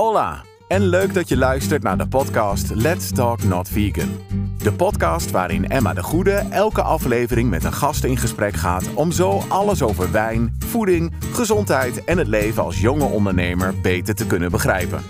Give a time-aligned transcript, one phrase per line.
[0.00, 4.08] Hola en leuk dat je luistert naar de podcast Let's Talk Not Vegan.
[4.62, 9.12] De podcast waarin Emma de Goede elke aflevering met een gast in gesprek gaat om
[9.12, 14.50] zo alles over wijn, voeding, gezondheid en het leven als jonge ondernemer beter te kunnen
[14.50, 15.02] begrijpen.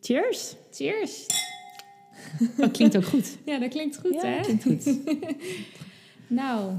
[0.00, 0.56] Cheers.
[0.70, 1.26] Cheers.
[2.56, 3.38] Dat klinkt ook goed.
[3.44, 4.40] Ja, dat klinkt goed, Ja, hè?
[4.40, 4.96] klinkt goed.
[6.26, 6.72] Nou,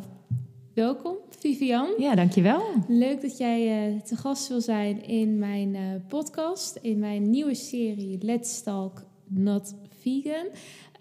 [0.74, 1.94] welkom, Vivian.
[1.98, 2.62] Ja, dankjewel.
[2.88, 7.56] Leuk dat jij eh, te gast wil zijn in mijn eh, podcast, in mijn nieuwe
[7.56, 10.48] serie Let's Talk Not Vegan.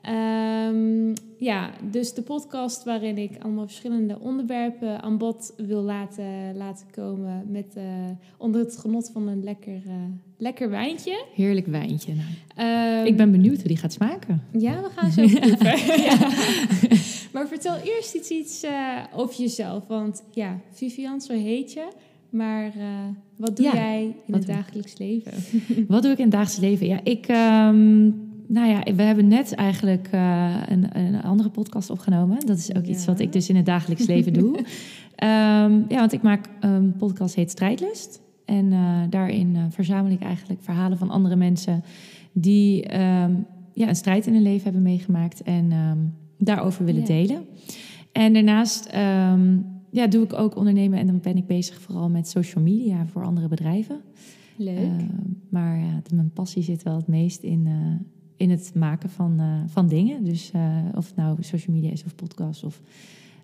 [0.03, 6.87] Ehm, ja, dus de podcast waarin ik allemaal verschillende onderwerpen aan bod wil laten, laten
[6.91, 7.85] komen met, eh,
[8.39, 9.95] onder het genot van een lekker, eh,
[10.39, 11.25] lekker wijntje.
[11.35, 12.13] Heerlijk wijntje.
[12.15, 14.43] Nou, Ehm, ik ben benieuwd hoe die gaat smaken.
[14.59, 16.03] Ja, we gaan zo proeven.
[16.11, 16.17] ja.
[17.33, 19.87] Maar vertel eerst iets, iets eh, over jezelf.
[19.87, 21.89] Want ja, Vivian, zo heet je.
[22.31, 22.73] Maar
[23.37, 25.33] wat doe Ja, jij in het dagelijks leven?
[25.89, 26.87] Wat doe ik in het dagelijks leven?
[26.87, 27.27] Ja, ik...
[27.27, 28.11] ehm,
[28.53, 32.47] nou ja, we hebben net eigenlijk eh, een, een andere podcast opgenomen.
[32.47, 34.59] Dat is ook iets wat ik dus in het dagelijks leven doe.
[35.15, 38.21] Ehm, ja, want ik maak een podcast heet Strijdlust.
[38.45, 41.83] En eh, daarin eh, verzamel ik eigenlijk verhalen van andere mensen...
[42.33, 43.35] die ehm,
[43.75, 45.43] ja, een strijd in hun leven hebben meegemaakt...
[45.43, 45.99] en ehm,
[46.39, 47.07] daarover willen Ja.
[47.07, 47.45] delen.
[48.13, 49.59] En daarnaast ehm,
[49.91, 50.99] ja, doe ik ook ondernemen...
[50.99, 54.01] en dan ben ik bezig vooral met social media voor andere bedrijven.
[54.57, 54.91] Leuk.
[55.51, 57.69] Maar ja, mijn passie zit wel het meest in,
[58.41, 60.25] in het maken van, eh, van dingen.
[60.25, 62.81] Dus eh, of het nou social media is of podcast of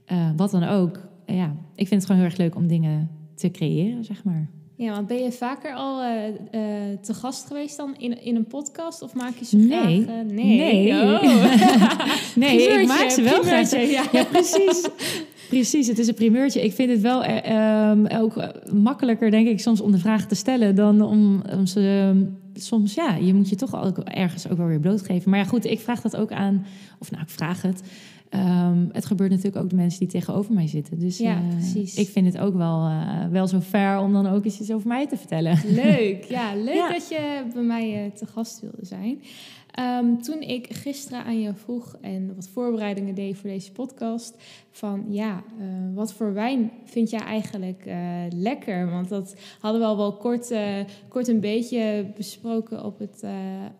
[0.05, 1.01] eh, wat dan ook.
[1.27, 4.49] Ja, ik vind het gewoon heel erg leuk om dingen te creëren, zeg maar.
[4.77, 6.01] ja, want ben je vaker al
[7.01, 9.03] te gast geweest dan in, in een podcast?
[9.03, 10.03] Of maak je ze Nee.
[10.03, 10.25] graag?
[10.25, 10.57] nee.
[10.57, 10.91] Nee.
[10.93, 11.23] Oh.
[12.45, 13.71] nee, ik maak ze wel graag.
[13.71, 14.05] ja.
[14.13, 14.89] Ja, precies.
[15.49, 16.65] Precies, het is een primeurtje.
[16.65, 20.35] Ik vind het wel eh, ehm, ook makkelijker, denk ik, soms om de vragen te
[20.35, 22.15] stellen dan om, om ze.
[22.59, 25.31] Soms, ja, je moet je toch ook ergens ook wel weer blootgeven.
[25.31, 26.67] Maar ja, goed, ik vraag dat ook aan.
[26.99, 27.83] Of nou, ik vraag het.
[28.29, 30.99] Ehm, het gebeurt natuurlijk ook de mensen die tegenover mij zitten.
[30.99, 31.41] Dus Ja,
[31.75, 34.73] eh, ik vind het ook wel, eh, wel zo fair om dan ook eens iets
[34.73, 35.59] over mij te vertellen.
[35.67, 36.89] Leuk, ja, leuk Ja.
[36.93, 39.19] dat je bij mij eh, te gast wilde zijn.
[39.77, 44.37] Ehm, toen ik gisteren aan je vroeg en wat voorbereidingen deed voor deze podcast,
[44.71, 47.99] van ja, eh, wat voor wijn vind jij eigenlijk eh,
[48.31, 48.91] lekker?
[48.91, 50.75] Want dat hadden we al wel kort, eh,
[51.09, 53.25] kort een beetje besproken op het,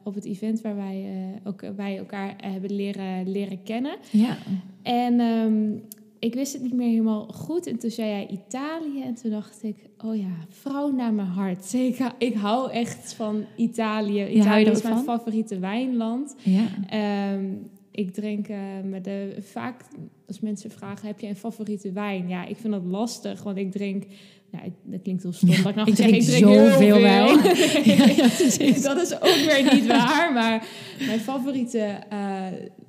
[0.03, 1.07] op het event waar wij,
[1.45, 3.97] ook, wij elkaar hebben leren, leren kennen.
[4.11, 4.37] Ja,
[4.83, 5.79] En ehm,
[6.19, 7.67] ik wist het niet meer helemaal goed.
[7.67, 9.03] En toen zei jij Italië.
[9.03, 11.73] En toen dacht ik, oh ja, vrouw naar mijn hart.
[11.75, 14.19] Ik, ik hou echt van Italië.
[14.19, 15.05] je Italië is mijn van?
[15.05, 16.35] favoriete wijnland.
[16.43, 16.67] ja.
[16.89, 17.45] Ehm,
[17.91, 19.85] ik drink eh, met de, vaak
[20.27, 22.29] als mensen vragen, heb je een favoriete wijn?
[22.29, 24.05] Ja, ik vind dat lastig, want ik drink...
[24.51, 25.49] Nou, het- dat klinkt heel stom.
[25.49, 27.01] dat ik nou ik ga drink zoveel veel.
[27.01, 27.39] wijn.
[27.85, 30.33] Ja, ja, dat is ook weer niet waar.
[30.33, 30.67] Maar
[31.07, 32.45] mijn favoriete eh,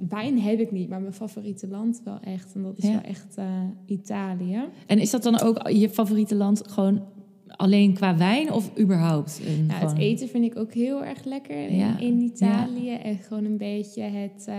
[0.09, 0.89] wijn heb ik niet.
[0.89, 2.53] Maar mijn favoriete land wel echt.
[2.55, 2.91] En dat is Ja.
[2.91, 3.45] wel echt eh,
[3.85, 4.59] Italië.
[4.85, 7.01] En is dat dan ook je favoriete land gewoon
[7.47, 9.41] alleen qua wijn of überhaupt?
[9.47, 12.91] Een, Nou, het eten vind ik ook heel erg lekker in, Ja, in Italië.
[12.93, 14.45] En gewoon een beetje het...
[14.47, 14.55] eh,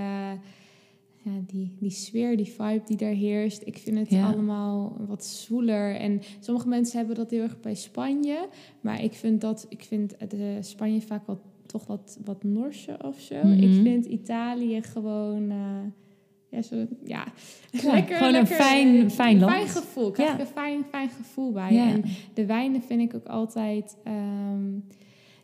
[1.35, 3.63] ja, die, die sfeer, die vibe die daar heerst.
[3.65, 4.27] Ik vind het Ja.
[4.33, 5.95] allemaal wat zwoeler.
[5.97, 8.49] En sommige mensen hebben dat heel erg bij Spanje.
[8.81, 13.21] Maar ik vind dat ik vind de Spanje vaak wat, toch wat, wat norser of
[13.21, 13.37] zo.
[13.37, 13.53] Mhm.
[13.63, 15.51] Ik vind Italië gewoon.
[15.51, 15.57] eh,
[16.51, 17.25] ja, zo, ja.
[17.71, 19.53] Ja, gewoon een fijn- fijn land.
[19.53, 20.07] Fijn gevoel.
[20.07, 20.35] Ik krijg Ja.
[20.35, 21.79] er een fijn, fijn gevoel bij.
[21.79, 22.03] En
[22.35, 23.97] de wijnen vind ik ook altijd.
[24.05, 24.65] ehm,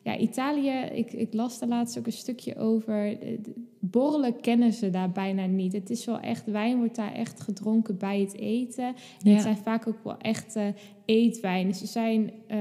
[0.04, 3.16] ja, Italië, ik, ik las daar laatst ook een stukje over.
[3.20, 5.72] De- Borrelen kennen ze daar bijna niet.
[5.72, 8.84] Het is wel echt, wijn wordt daar echt gedronken bij het eten.
[8.84, 9.30] En Ja.
[9.32, 11.74] het zijn vaak ook wel echte eetwijnen.
[11.74, 12.58] Ze zijn eh,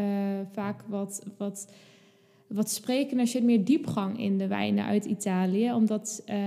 [0.52, 1.72] vaak wat, wat,
[2.54, 3.20] wat spreken.
[3.20, 5.74] Er zit meer diepgang in de wijnen uit Italië.
[5.74, 6.38] Omdat eh,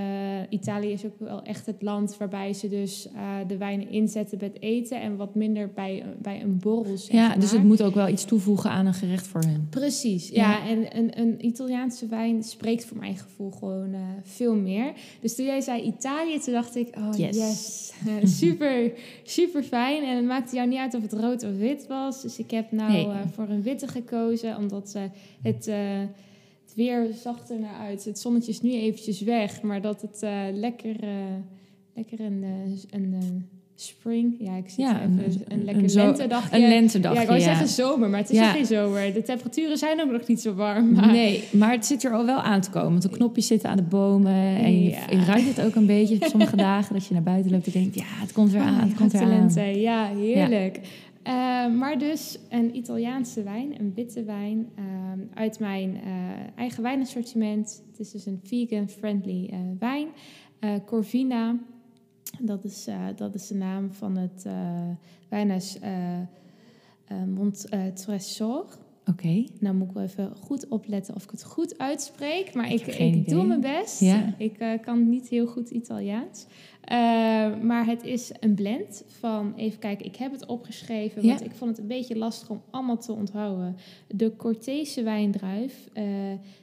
[0.48, 4.50] Italië is ook wel echt het land waarbij ze dus eh, de wijnen inzetten bij
[4.52, 5.00] het eten.
[5.00, 7.40] En wat minder bij, bij een borrel, zeg Ja, maar.
[7.40, 9.66] dus het moet ook wel iets toevoegen aan een gerecht voor hun.
[9.70, 10.50] Precies, Ja.
[10.50, 10.68] ja.
[10.68, 14.92] En een, een Italiaanse wijn spreekt voor mijn gevoel gewoon eh, veel meer.
[15.20, 17.36] Dus toen jij zei Italië, toen dacht ik, oh Yes.
[17.36, 17.92] yes,
[18.40, 18.92] super,
[19.24, 20.02] super fijn.
[20.04, 22.22] En het maakte jou niet uit of het rood of wit was.
[22.22, 23.08] Dus ik heb nou Nee.
[23.34, 24.96] voor een witte gekozen, omdat
[25.42, 25.70] het,
[26.64, 28.04] het weer zag er naar uit.
[28.04, 31.08] Het zonnetje is nu eventjes weg, maar dat het eh, lekker, eh,
[31.94, 33.44] lekker een, eh, een
[33.78, 36.56] spring, ja, ik zie Ja, het even, een- lekker lentedagje.
[36.62, 37.14] Een lentedag.
[37.14, 38.44] Ja, ik wou zeggen zomer, maar het is Ja.
[38.44, 39.12] nog geen zomer.
[39.12, 40.92] De temperaturen zijn ook nog niet zo warm.
[40.92, 42.90] Maar Nee, maar het zit er al wel aan te komen.
[42.90, 44.32] Want de knopjes zitten aan de bomen.
[44.56, 45.04] En je, Ja.
[45.10, 46.94] je ruikt het ook een beetje op sommige dagen.
[46.94, 48.74] Dat je naar buiten loopt en denkt, ja, het komt weer aan.
[48.74, 49.38] Ah, het komt ja, weer aan.
[49.38, 49.60] lente.
[49.80, 50.80] Ja, heerlijk.
[51.26, 51.32] Eh,
[51.72, 56.10] maar dus een Italiaanse wijn, een witte wijn ehm, uit mijn eh,
[56.56, 57.82] eigen wijnassortiment.
[57.90, 60.08] Het is dus een vegan-friendly eh, wijn.
[60.84, 61.56] Corvina,
[62.40, 64.46] dat is, dat is de naam van het
[65.28, 66.20] wijnhuis eh
[67.70, 67.94] eh,
[69.10, 69.44] Oké.
[69.60, 72.54] Nou moet ik wel even goed opletten of ik het goed uitspreek.
[72.54, 74.00] Maar ik, ik doe mijn best.
[74.00, 74.34] Ja.
[74.38, 76.46] Ik eh, kan niet heel goed Italiaans.
[76.80, 76.96] Eh,
[77.62, 79.52] maar het is een blend van...
[79.56, 81.22] Even kijken, ik heb het opgeschreven.
[81.22, 81.28] Ja.
[81.28, 83.76] Want ik vond het een beetje lastig om allemaal te onthouden.
[84.08, 85.88] De Cortese wijndruif.
[85.92, 86.04] eh,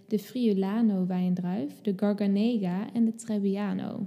[0.07, 1.81] de Friulano wijndruif.
[1.81, 4.05] De Garganega en de Trebbiano.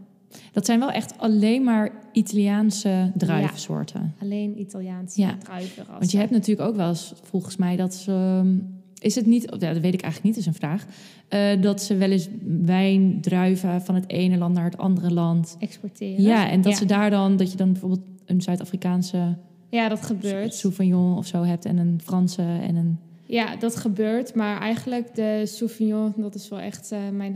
[0.52, 4.14] Dat zijn wel echt alleen maar Italiaanse druivensoorten.
[4.22, 5.36] Alleen Italiaanse Ja.
[5.42, 5.84] druiven.
[5.98, 8.10] Want je hebt natuurlijk ook wel eens, volgens mij, dat ze...
[8.12, 8.58] ehm,
[8.98, 10.86] Is het niet, ja, dat weet ik eigenlijk niet, dat is een vraag.
[11.28, 12.28] eh, dat ze wel eens
[12.64, 15.56] wijndruiven van het ene land naar het andere land.
[15.60, 16.22] exporteren.
[16.22, 16.78] Ja, en dat Ja.
[16.78, 19.36] ze daar dan, dat je dan bijvoorbeeld een Zuid-Afrikaanse
[19.70, 20.54] Ja, dat gebeurt.
[20.54, 22.98] Sauvignon of zo hebt en een Franse en een.
[23.26, 24.34] Ja, dat gebeurt.
[24.34, 27.34] Maar eigenlijk de Sauvignon, dat is wel echt eh, mijn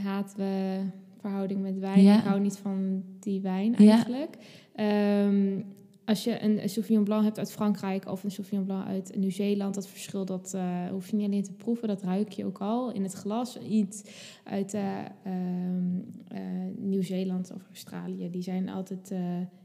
[1.22, 2.02] haatverhouding met wijn.
[2.02, 2.18] Ja.
[2.18, 3.92] Ik hou niet van die wijn Ja.
[3.92, 4.36] eigenlijk.
[4.74, 5.60] Ehm,
[6.04, 9.88] als je een, Sauvignon Blanc hebt uit Frankrijk of een Sauvignon Blanc uit Nieuw-Zeeland, dat
[9.88, 13.02] verschil dat eh, hoef je niet alleen te proeven, dat ruik je ook al in
[13.02, 13.58] het glas.
[13.58, 14.02] Iets
[14.44, 16.40] uit eh, ehm, eh,
[16.76, 19.14] Nieuw-Zeeland of Australië, die zijn altijd,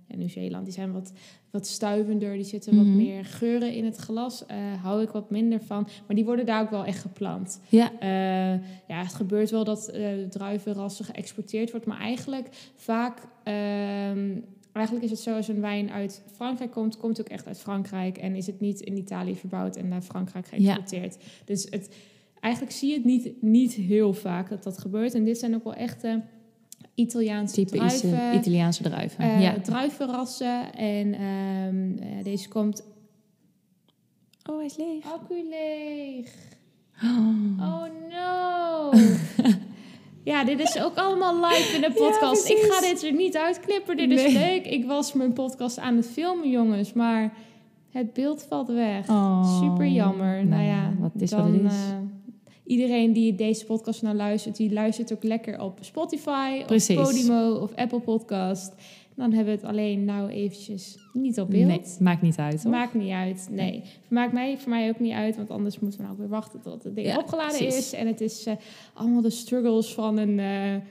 [0.07, 1.11] ja, Nieuw-Zeeland, die zijn wat,
[1.51, 2.95] wat stuivender, die zitten wat Mhm.
[2.97, 4.45] meer geuren in het glas.
[4.45, 7.59] eh hou ik wat minder van, maar die worden daar ook wel echt geplant.
[7.69, 14.29] Ja, Eh, ja, het gebeurt wel dat eh druivenrassen geëxporteerd wordt, maar eigenlijk vaak, ehm,
[14.71, 17.59] eigenlijk is het zo als een wijn uit Frankrijk komt, komt het ook echt uit
[17.59, 21.17] Frankrijk en is het niet in Italië verbouwd en naar Frankrijk geëxporteerd.
[21.45, 21.95] Dus het,
[22.39, 25.13] eigenlijk zie je het niet, niet heel vaak dat dat gebeurt.
[25.13, 26.21] En dit zijn ook wel echte
[26.95, 28.35] Italiaanse typische druiven.
[28.39, 29.19] Italiaanse druiven.
[29.23, 29.59] eh, ja.
[29.61, 32.83] druivenrassen en ehm, eh, deze komt
[34.49, 35.05] Oh, hij is leeg.
[35.05, 36.33] accu leeg.
[37.03, 37.61] Oh.
[37.61, 38.91] Oh no!
[40.31, 42.49] ja, dit is ook allemaal live in de podcast.
[42.49, 43.97] ik ga dit er niet uitknippen.
[43.97, 44.65] Dit is leuk.
[44.65, 46.93] Ik was mijn podcast aan het filmen, jongens.
[46.93, 47.33] Maar
[47.89, 49.09] het beeld valt weg.
[49.09, 49.59] Oh.
[49.61, 50.35] Super jammer.
[50.35, 51.77] Nou, Nou, ja, wat is dan, wat het is.
[51.89, 51.97] eh,
[52.65, 56.97] iedereen die deze podcast nou luistert, die luistert ook lekker op Spotify, Precies.
[56.97, 58.73] of Podimo of Apple Podcast.
[59.15, 61.67] Dan hebben we het alleen nou eventjes niet op beeld.
[61.67, 62.63] Nee, maakt niet uit.
[62.63, 62.71] Hoor.
[62.71, 63.83] Maakt niet uit, nee.
[64.07, 66.83] Maakt mij, voor mij ook niet uit, want anders moeten we nou weer wachten tot
[66.83, 67.77] het ding Ja, opgeladen precies.
[67.77, 67.93] is.
[67.93, 68.53] En het is eh,
[68.93, 70.81] allemaal de struggles van een, eh,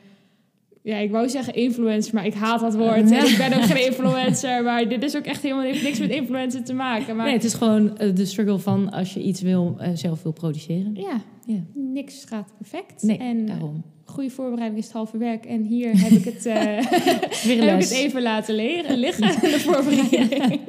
[0.86, 3.10] ja, ik wou zeggen influencer, maar ik haat dat woord.
[3.10, 3.18] Ja.
[3.18, 6.64] En ik ben ook geen influencer, maar dit is ook echt helemaal niks met influencer
[6.64, 7.16] te maken.
[7.16, 10.22] Maar Nee, het is gewoon eh, de struggle van als je iets wil, eh, zelf
[10.22, 10.94] wil produceren.
[10.94, 11.60] ja, Ja.
[11.74, 13.02] niks gaat perfect.
[13.02, 13.82] Nee, en daarom.
[14.04, 15.44] goede voorbereiding is het halve werk.
[15.44, 16.52] En hier heb ik het, een
[17.68, 20.60] heb ik het even laten leren, liggen, de voorbereiding.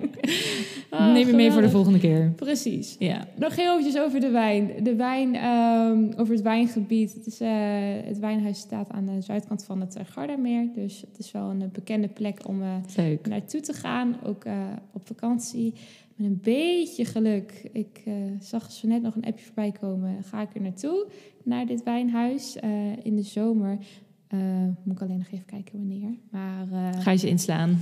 [0.97, 2.31] Ah, Neem je mee voor de volgende keer.
[2.35, 2.95] Precies.
[2.99, 3.27] Ja.
[3.37, 4.71] Nog heel eventjes over de wijn.
[4.83, 7.13] De wijn, ehm, over het wijngebied.
[7.13, 7.49] Het, is, eh,
[8.03, 10.67] het wijnhuis staat aan de zuidkant van het eh, Gardameer.
[10.73, 12.61] Dus het is wel een eh, bekende plek om
[12.95, 13.27] Leuk.
[13.27, 14.15] naartoe te gaan.
[14.23, 14.43] Ook
[14.93, 15.73] op vakantie.
[16.15, 17.69] Met een beetje geluk.
[17.71, 18.03] Ik
[18.39, 20.23] zag zo net nog een appje voorbij komen.
[20.23, 21.07] Ga ik er naartoe,
[21.43, 22.57] naar dit wijnhuis.
[23.03, 23.77] in de zomer.
[24.83, 26.09] Moet ik alleen nog even kijken wanneer.
[26.31, 27.77] Maar Ga je ze inslaan?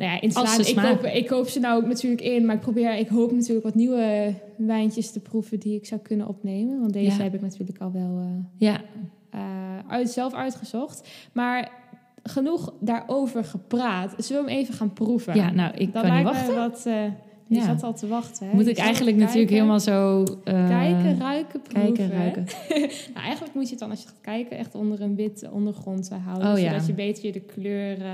[0.00, 2.44] Nou ja, Als inslaan, ze ik, koop, ik koop ze nou ook natuurlijk in.
[2.46, 6.26] Maar ik probeer, ik hoop natuurlijk wat nieuwe wijntjes te proeven die ik zou kunnen
[6.28, 6.80] opnemen.
[6.80, 7.22] Want deze Ja.
[7.22, 8.26] heb ik natuurlijk al wel eh,
[8.58, 8.80] Ja.
[9.30, 9.40] eh,
[9.88, 11.08] uit, zelf uitgezocht.
[11.32, 11.70] Maar
[12.22, 14.14] genoeg daarover gepraat.
[14.24, 15.34] Zullen we hem even gaan proeven?
[15.34, 16.54] ja, nou, ik kan niet wachten.
[16.54, 17.04] Wat, eh,
[17.46, 17.64] je Ja.
[17.64, 18.48] zat al te wachten.
[18.48, 18.54] Hè?
[18.54, 20.24] Moet Je ik eigenlijk natuurlijk helemaal zo...
[20.44, 21.92] Kijken, ruiken, proeven.
[21.94, 22.44] kijken, ruiken.
[23.14, 26.10] Nou, eigenlijk moet je het dan, als je gaat kijken, echt onder een wit ondergrond
[26.24, 26.52] houden.
[26.52, 26.68] Oh, ja.
[26.70, 28.06] Zodat je beter de kleur eh,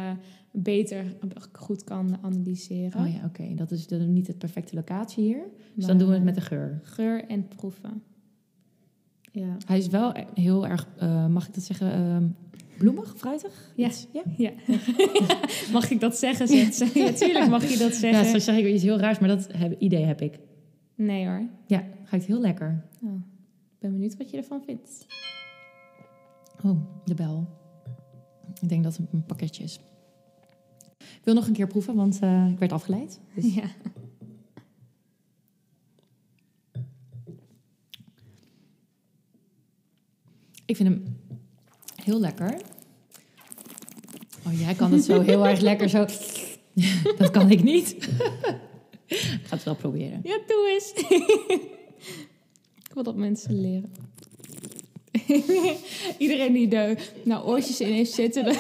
[0.62, 1.16] beter
[1.52, 3.00] goed kan analyseren.
[3.00, 3.54] Oh ja, oké.
[3.54, 5.42] Dat is dan niet de perfecte locatie hier.
[5.74, 6.80] Dus dan doen we het met de geur.
[6.82, 8.02] Geur en proeven.
[9.32, 9.56] Ja.
[9.66, 12.28] Hij is wel heel erg, eh, mag ik dat zeggen, ehm,
[12.78, 13.72] bloemig, fruitig?
[13.76, 13.90] Ja.
[14.12, 14.22] Ja.
[14.36, 14.50] ja.
[15.72, 16.48] mag ik dat zeggen?
[16.48, 16.90] Zegt ze.
[16.94, 18.24] Ja, tuurlijk mag je dat Ja, zeggen.
[18.24, 20.38] straks zeg ik iets heel raars, maar dat heb, idee heb ik.
[20.94, 21.48] Nee hoor.
[21.66, 22.84] Ja, ruikt heel lekker.
[23.04, 23.14] Oh,
[23.72, 25.06] ik ben benieuwd wat je ervan vindt.
[26.64, 27.46] Oh, de bel.
[28.60, 29.80] Ik denk dat het een pakketje is.
[31.26, 33.20] Ik wil nog een keer proeven, want eh, ik werd afgeleid.
[33.34, 33.62] Dus Ja.
[40.66, 41.18] ik vind hem
[42.04, 42.60] heel lekker.
[44.46, 46.06] Oh, jij kan het zo heel erg lekker zo...
[47.18, 47.92] dat kan ik niet.
[49.06, 50.20] ik ga het wel proberen.
[50.22, 50.92] ja, doe eens.
[52.88, 53.92] ik wil dat mensen leren.
[56.18, 58.56] Iedereen die er nou oortjes in heeft zitten.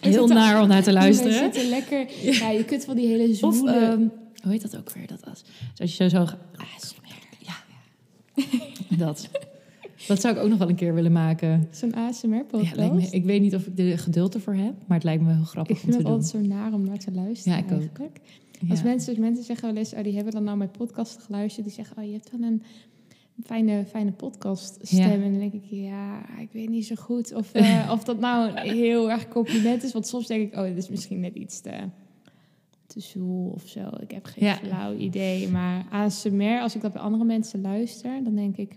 [0.00, 1.32] Heel naar om naar te We luisteren.
[1.32, 2.06] zitten lekker.
[2.22, 3.72] Ja, je kunt wel die hele Of zwoele...
[3.72, 3.98] ehm,
[4.42, 5.06] hoe heet dat ook weer?
[5.06, 5.44] Dat als,
[5.76, 6.26] als je zo zo...
[7.38, 7.54] Ja,
[9.06, 9.28] dat.
[10.06, 11.68] Dat zou ik ook nog wel een keer willen maken.
[11.70, 12.76] Zo'n ASMR-podcast.
[12.76, 15.32] Ja, me, ik weet niet of ik er geduld ervoor heb, maar het lijkt me
[15.32, 16.20] heel grappig ik vind om het te doen.
[16.20, 18.10] altijd zo naar om naar te luisteren Ja, ik ook.
[18.60, 18.70] Ja.
[18.70, 21.66] Als mensen, als mensen zeggen wel eens, oh, die hebben dan nou mijn podcast geluisterd.
[21.66, 22.62] Die zeggen, oh, je hebt wel een
[23.42, 24.98] fijne, fijne podcaststem.
[24.98, 25.10] Ja.
[25.10, 28.50] En dan denk ik, ja, ik weet niet zo goed of, eh, of dat nou
[28.50, 29.92] een heel erg compliment is.
[29.92, 31.70] Want soms denk ik, oh, dit is misschien net iets te,
[32.86, 33.80] te zoel of zo.
[34.00, 34.54] Ik heb geen Ja.
[34.54, 35.48] flauw idee.
[35.48, 38.76] Maar ASMR, als ik dat bij andere mensen luister, dan denk ik,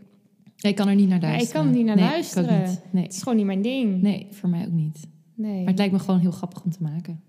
[0.62, 1.62] ik kan er niet naar Ja, ik luisteren.
[1.62, 2.70] kan er niet naar Nee, luisteren.
[2.70, 2.82] niet.
[2.92, 3.04] Nee.
[3.04, 4.02] het is gewoon niet mijn ding.
[4.02, 5.08] nee, voor mij ook niet.
[5.36, 5.58] Nee.
[5.60, 7.22] Maar het lijkt me gewoon heel grappig om te maken.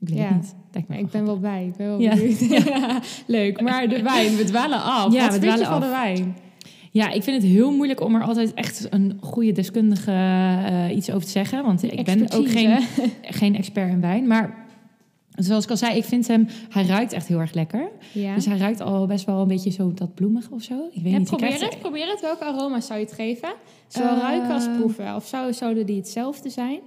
[0.00, 0.24] Ik weet Ja.
[0.24, 0.54] het niet.
[0.72, 1.66] Het me ik ben wel bij.
[1.66, 2.14] Ik ben wel Ja.
[2.14, 2.40] benieuwd.
[3.26, 3.60] Leuk.
[3.60, 5.12] Maar de wijn, we dwalen af.
[5.12, 6.36] Ja, Wat we vind je van de wijn?
[6.94, 11.10] Ja, ik vind het heel moeilijk om er altijd echt een goede deskundige eh, iets
[11.10, 11.64] over te zeggen.
[11.64, 12.78] Want ik ben ook geen,
[13.40, 14.26] geen expert in wijn.
[14.26, 14.66] Maar
[15.30, 16.46] zoals ik al zei, ik vind hem...
[16.68, 17.88] Hij ruikt echt heel erg lekker.
[18.12, 18.34] Ja.
[18.34, 20.74] Dus hij ruikt al best wel een beetje zo dat bloemig of zo.
[20.92, 21.26] Ik weet Ja, niet.
[21.28, 22.20] probeer het, probeer het.
[22.20, 23.54] Welke aroma's zou je het geven?
[23.88, 25.14] Zowel Eh, ruiken als proeven.
[25.14, 26.80] Of zou, zouden die hetzelfde zijn?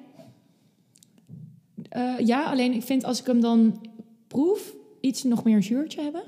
[1.89, 3.81] Eh, ja, alleen ik vind als ik hem dan
[4.27, 6.23] proef, iets nog meer een zuurtje hebben.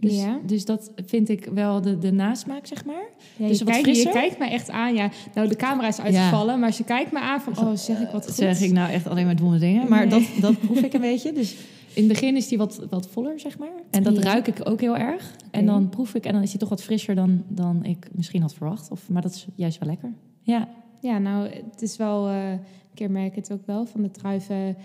[0.00, 0.38] Dus, Ja.
[0.46, 3.04] dus dat vind ik wel de, de nasmaak, zeg maar.
[3.36, 4.94] Ja, Dus je, wat kijkt, je kijkt me echt aan.
[4.94, 5.10] Ja.
[5.34, 7.58] Nou, de camera is uitgevallen, maar ze kijkt me aan van...
[7.58, 8.34] Oh, zeg ik wat goed?
[8.34, 9.88] Zeg ik nou echt alleen maar domme dingen.
[9.88, 10.08] Maar Nee.
[10.08, 11.32] dat, dat proef ik een beetje.
[11.32, 11.56] Dus
[11.94, 13.68] in het begin is die wat, wat voller, zeg maar.
[13.90, 15.34] En dat ruik ik ook heel erg.
[15.50, 18.42] En dan proef ik en dan is hij toch wat frisser dan, dan ik misschien
[18.42, 18.90] had verwacht.
[18.90, 20.12] Of, maar dat is juist wel lekker.
[20.42, 20.68] Ja,
[21.00, 22.28] Ja, nou, het is wel...
[22.28, 22.60] eh, een
[22.94, 24.76] keer merk ik het ook wel van de druiven,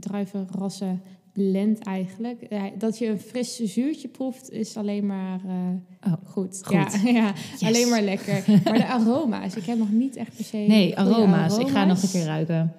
[0.00, 1.00] druivenrassen
[1.34, 2.48] blend eigenlijk.
[2.78, 6.60] Dat je een fris zuurtje proeft is alleen maar eh, Oh, goed.
[6.64, 6.72] goed.
[6.72, 6.88] Ja,
[7.20, 7.62] ja Yes.
[7.62, 8.44] alleen maar lekker.
[8.64, 10.56] Maar de aroma's, ik heb nog niet echt per se...
[10.56, 11.58] Nee, aroma's.
[11.58, 12.72] Ik ga nog een keer ruiken.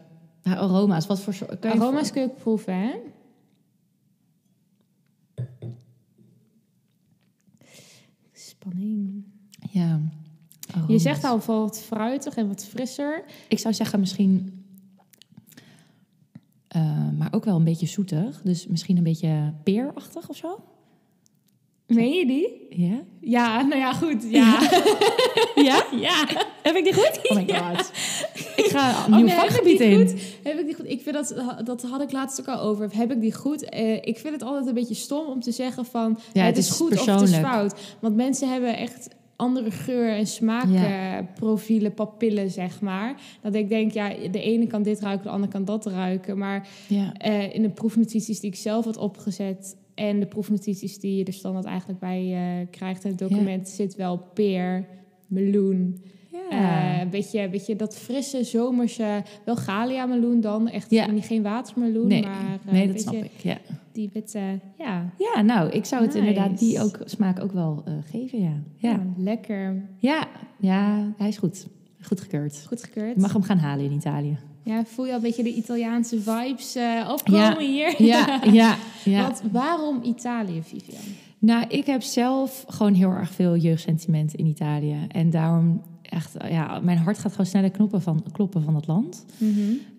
[0.43, 1.07] Ja, aroma's.
[1.07, 1.65] Wat voor soort...
[1.65, 2.91] Aroma's kun je ook proeven, hè?
[8.31, 9.23] Spanning.
[9.71, 9.99] Ja.
[10.87, 13.23] Je zegt al wat fruitig en wat frisser.
[13.49, 14.64] Ik zou zeggen misschien...
[16.75, 18.41] eh, maar ook wel een beetje zoetig.
[18.43, 20.59] Dus misschien een beetje peerachtig of zo.
[21.87, 22.67] Meen je die?
[22.69, 22.99] Ja?
[23.19, 24.23] Ja, nou ja, goed.
[24.29, 24.59] Ja.
[25.55, 25.83] Ja?
[26.07, 26.25] ja.
[26.63, 27.19] Heb ik die goed?
[27.29, 27.91] Oh my god.
[28.55, 29.97] Ik ga een Oh, nieuw nee, vakgebied in.
[30.07, 30.21] goed?
[30.43, 30.89] Heb ik die goed?
[30.89, 32.89] Ik vind dat, dat had ik laatst ook al over.
[32.93, 33.69] Heb ik die goed?
[33.69, 36.65] Eh, ik vind het altijd een beetje stom om te zeggen van Ja, het, het
[36.65, 37.75] is goed of het is fout.
[37.99, 40.25] Want mensen hebben echt andere geur- en Ja.
[40.25, 43.21] smaakprofielen, papillen, zeg maar.
[43.41, 46.37] Dat ik denk, ja, de ene kan dit ruiken, de andere kan dat ruiken.
[46.37, 47.13] Maar Ja.
[47.13, 49.75] eh, in de proefnotities die ik zelf had opgezet...
[49.95, 53.67] en de proefnotities die je er standaard eigenlijk bij eh, krijgt in het document...
[53.69, 54.85] zit wel peer,
[55.27, 56.03] meloen,
[56.49, 60.69] eh, een beetje, een beetje dat frisse, zomerse, wel Galia meloen dan.
[60.69, 60.87] Echt
[61.21, 63.31] geen watermeloen, nee, maar eh, nee, dat snap ik.
[63.41, 63.57] Ja.
[63.95, 66.27] Die witte, ja, ja, nou, ik zou het Nice.
[66.27, 68.53] inderdaad die ook, smaak ook wel eh, geven, ja.
[68.75, 68.89] ja.
[68.89, 68.99] Ja.
[69.17, 69.89] lekker.
[69.97, 70.27] ja.
[70.59, 71.67] Ja, hij is goed.
[72.01, 72.63] Goed gekeurd.
[72.67, 73.15] Goed gekeurd.
[73.15, 74.37] Je mag hem gaan halen in Italië.
[74.63, 77.57] Ja, voel je al een beetje de Italiaanse vibes eh, opkomen Ja.
[77.59, 78.03] hier?
[78.03, 78.75] Ja, ja,
[79.15, 79.21] ja.
[79.21, 81.01] Want waarom Italië, Vivian?
[81.39, 84.97] Nou, ik heb zelf gewoon heel erg veel jeugdsentiment in Italië.
[85.07, 85.81] En daarom
[86.15, 89.25] echt, ja, mijn hart gaat gewoon sneller knoppen van, kloppen van het land.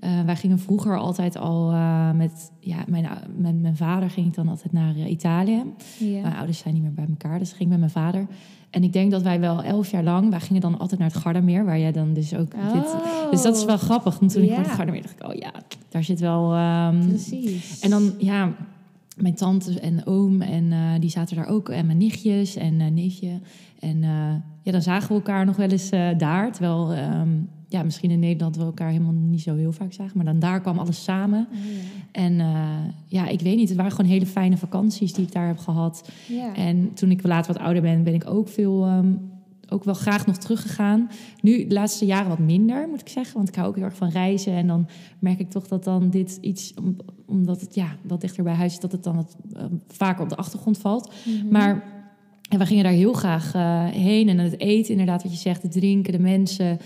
[0.00, 4.34] Eh, wij gingen vroeger altijd al eh, met, ja, mijn, met mijn vader ging ik
[4.34, 5.62] dan altijd naar eh, Italië.
[6.22, 8.26] Mijn ouders zijn niet meer bij elkaar, dus ik ging met mijn vader.
[8.70, 11.18] En ik denk dat wij wel elf jaar lang, wij gingen dan altijd naar het
[11.18, 12.84] Gardameer, waar jij dan dus ook dit...
[12.84, 15.52] Oh, Dus dat is wel grappig, toen ik hoorde het Gardameer dacht ik, oh ja,
[15.88, 16.52] daar zit wel...
[16.54, 17.80] ehm, Precies.
[17.80, 18.52] en dan, ja,
[19.16, 21.68] mijn tante en oom, en eh, die zaten daar ook.
[21.68, 23.40] En mijn nichtjes en eh, neefje.
[23.78, 26.52] En eh, ja, dan zagen we elkaar nog wel eens daar.
[26.52, 27.28] Terwijl, ehm,
[27.68, 30.16] ja, misschien in Nederland we elkaar helemaal niet zo heel vaak zagen.
[30.16, 31.48] Maar dan daar kwam alles samen.
[31.52, 32.20] Oh, ja.
[32.22, 32.40] En
[33.06, 36.10] ja, ik weet niet, het waren gewoon hele fijne vakanties die ik daar heb gehad.
[36.28, 36.54] Ja.
[36.54, 38.84] En toen ik later wat ouder ben, ben ik ook veel...
[38.84, 39.12] ehm,
[39.68, 41.08] ook wel graag nog teruggegaan.
[41.42, 43.36] Nu, de laatste jaren wat minder, moet ik zeggen.
[43.36, 44.52] Want ik hou ook heel erg van reizen.
[44.52, 46.74] En dan merk ik toch dat dan dit iets...
[46.82, 46.96] om-
[47.26, 48.80] omdat het ja, wat dichter bij huis is...
[48.80, 51.12] dat het dan wat eh, vaker op de achtergrond valt.
[51.24, 51.48] Mhm.
[51.50, 51.84] Maar
[52.50, 54.28] en we gingen daar heel graag eh, heen.
[54.28, 55.62] En het eten, inderdaad, wat je zegt.
[55.62, 56.78] Het drinken, de mensen,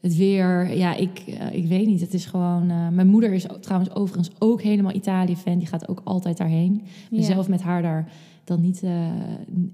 [0.00, 0.76] het weer.
[0.76, 2.00] Ja, ik, eh, ik weet niet.
[2.00, 2.70] Het is gewoon...
[2.70, 5.58] eh, mijn moeder is trouwens overigens ook helemaal Italië-fan.
[5.58, 6.74] Die gaat ook altijd daarheen.
[6.74, 7.24] Ik ben Ja.
[7.26, 8.08] zelf met haar daar
[8.48, 9.10] dan niet, eh,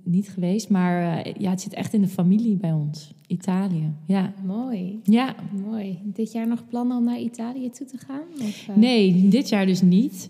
[0.04, 0.68] niet geweest.
[0.68, 3.12] Maar eh, ja, het zit echt in de familie bij ons.
[3.26, 4.32] Italië, ja.
[4.46, 5.98] Mooi, Ja, mooi.
[6.04, 8.22] Dit jaar nog plannen om naar Italië toe te gaan?
[8.40, 10.28] Of, eh, nee, dit jaar dus niet.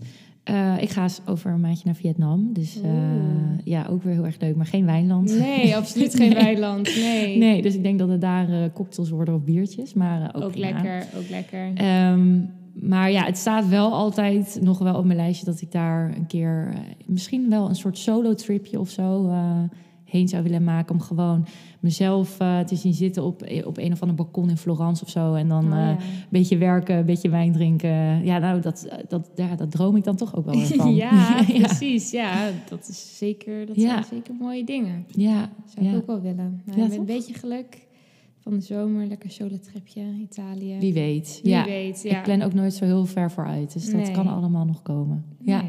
[0.80, 2.52] Ik ga eens over een maandje naar Vietnam.
[2.52, 2.80] Dus
[3.64, 4.56] ja, ook weer heel erg leuk.
[4.56, 5.38] Maar geen wijnland.
[5.38, 6.42] Nee, absoluut geen Nee.
[6.42, 6.96] weiland.
[6.96, 7.38] Nee.
[7.38, 9.94] Nee, dus ik denk dat het daar cocktails worden of biertjes.
[9.94, 11.70] Maar ook, ook lekker, ook lekker.
[11.74, 12.40] Ehm,
[12.74, 16.26] maar ja, het staat wel altijd nog wel op mijn lijstje dat ik daar een
[16.26, 19.62] keer eh, misschien wel een soort solo-tripje of zo eh,
[20.04, 20.94] heen zou willen maken.
[20.94, 21.46] Om gewoon
[21.80, 25.34] mezelf eh, te zien zitten op, op een of ander balkon in Florence of zo.
[25.34, 25.90] En dan Oh, ja.
[25.90, 25.96] een
[26.28, 28.24] beetje werken, een beetje wijn drinken.
[28.24, 30.94] Ja, nou, dat, dat, ja, dat droom ik dan toch ook wel van.
[30.94, 31.10] ja,
[31.48, 31.58] ja.
[31.66, 32.10] precies.
[32.10, 33.88] Ja, dat is zeker, dat Ja.
[33.90, 35.04] zijn zeker mooie dingen.
[35.08, 36.62] Ja, Zou ik ook wel willen.
[36.64, 37.83] Maar met een beetje geluk
[38.44, 40.78] van de zomer, lekker solo-tripje, Italië.
[40.78, 41.40] Wie weet.
[41.42, 41.64] Wie ja.
[41.64, 42.16] weet, ja.
[42.18, 43.72] Ik plan ook nooit zo heel ver vooruit.
[43.72, 45.24] Dus dat kan allemaal nog komen.
[45.40, 45.64] Ja.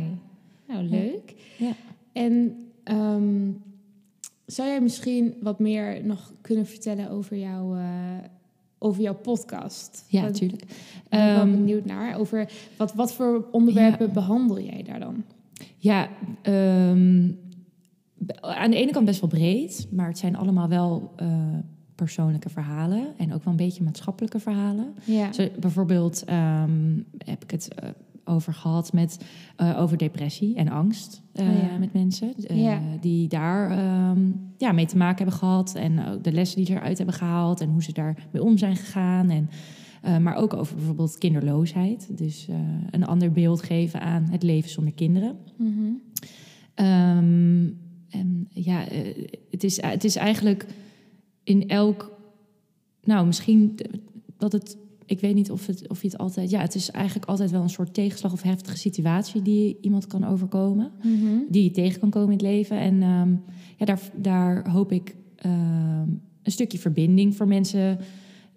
[0.68, 1.36] Nou, leuk.
[1.58, 1.72] Ja.
[2.14, 3.52] En ehm,
[4.46, 7.84] zou jij misschien wat meer nog kunnen vertellen over, jouw eh,
[8.78, 10.06] over jouw podcast?
[10.08, 10.66] Ja, natuurlijk.
[11.10, 12.18] ben ik wel Ehm, benieuwd naar.
[12.18, 14.14] Over wat, wat voor onderwerpen Ja.
[14.14, 15.24] behandel jij daar dan?
[15.78, 16.10] Ja,
[16.42, 17.32] ehm,
[18.42, 21.28] aan de ene kant best wel breed, maar het zijn allemaal wel eh,
[21.96, 24.94] persoonlijke verhalen en ook wel een beetje maatschappelijke verhalen.
[25.04, 25.32] Ja.
[25.34, 27.90] Zo, bijvoorbeeld ehm, heb ik het eh,
[28.24, 29.26] over gehad met,
[29.56, 31.78] eh, over depressie en angst eh, Oh ja.
[31.78, 32.80] met mensen Ja.
[33.02, 36.74] die daar ehm, ja, mee te maken hebben gehad en ook de lessen die ze
[36.74, 39.30] eruit hebben gehaald en hoe ze daarmee om zijn gegaan.
[39.30, 39.50] En,
[40.24, 42.18] maar ook over bijvoorbeeld kinderloosheid.
[42.18, 42.48] Dus
[42.90, 45.38] een ander beeld geven aan het leven zonder kinderen.
[45.58, 45.92] Mhm.
[46.74, 47.68] Ehm,
[48.10, 48.84] en ja,
[49.52, 50.66] het, is, het is eigenlijk
[51.46, 52.12] in elk.
[53.04, 53.76] Nou, misschien
[54.38, 54.78] dat het.
[55.08, 56.50] Ik weet niet of, het, of je het altijd.
[56.50, 60.24] Ja, het is eigenlijk altijd wel een soort tegenslag of heftige situatie die iemand kan
[60.26, 60.92] overkomen.
[61.04, 61.38] Mhm.
[61.50, 62.78] Die je tegen kan komen in het leven.
[62.80, 63.32] En ehm,
[63.78, 66.08] ja, daar, daar hoop ik ehm,
[66.44, 68.00] een stukje verbinding voor mensen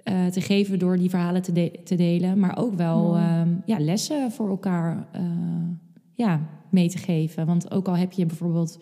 [0.05, 2.39] eh, te geven door die verhalen te, de- te delen.
[2.39, 5.23] Maar ook wel ehm, ja, lessen voor elkaar eh,
[6.15, 6.41] ja,
[6.71, 7.47] mee te geven.
[7.47, 8.79] Want ook al heb je bijvoorbeeld.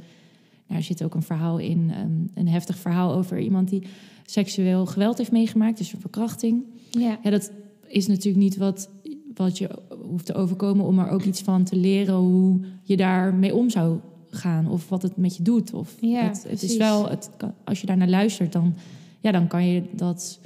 [0.69, 3.83] Er zit ook een verhaal in, ehm, een heftig verhaal over iemand die
[4.25, 6.65] seksueel geweld heeft meegemaakt, dus een verkrachting.
[6.91, 7.19] Ja.
[7.23, 7.51] Ja, dat
[7.87, 8.91] is natuurlijk niet wat,
[9.35, 9.71] wat je
[10.09, 13.99] hoeft te overkomen om er ook iets van te leren hoe je daarmee om zou
[14.31, 15.73] gaan of wat het met je doet.
[15.73, 17.31] Of Ja, het, het is wel, het
[17.65, 18.75] als je daarnaar luistert, dan,
[19.21, 20.41] ja, dan kan je dat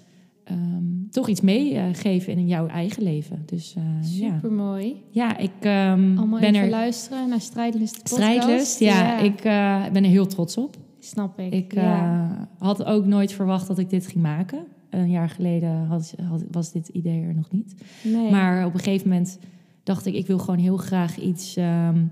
[0.51, 3.43] ehm, toch iets meegeven in jouw eigen leven.
[3.47, 3.83] Dus eh,
[4.21, 4.35] ja.
[4.35, 5.03] Super mooi.
[5.11, 8.15] ja, ik ehm, Allemaal ben even er luisteren naar Strijdlust podcast.
[8.15, 8.79] strijdlust.
[8.79, 10.77] Ja, ik eh, ben er heel trots op.
[10.99, 11.53] snap ik.
[11.53, 12.31] Ik ja.
[12.31, 14.59] eh, had ook nooit verwacht dat ik dit ging maken.
[14.91, 17.75] Een jaar geleden had, had- was dit idee er nog niet.
[18.05, 18.31] nee.
[18.31, 19.39] Maar op een gegeven moment
[19.83, 22.05] dacht ik, ik wil gewoon heel graag iets ehm,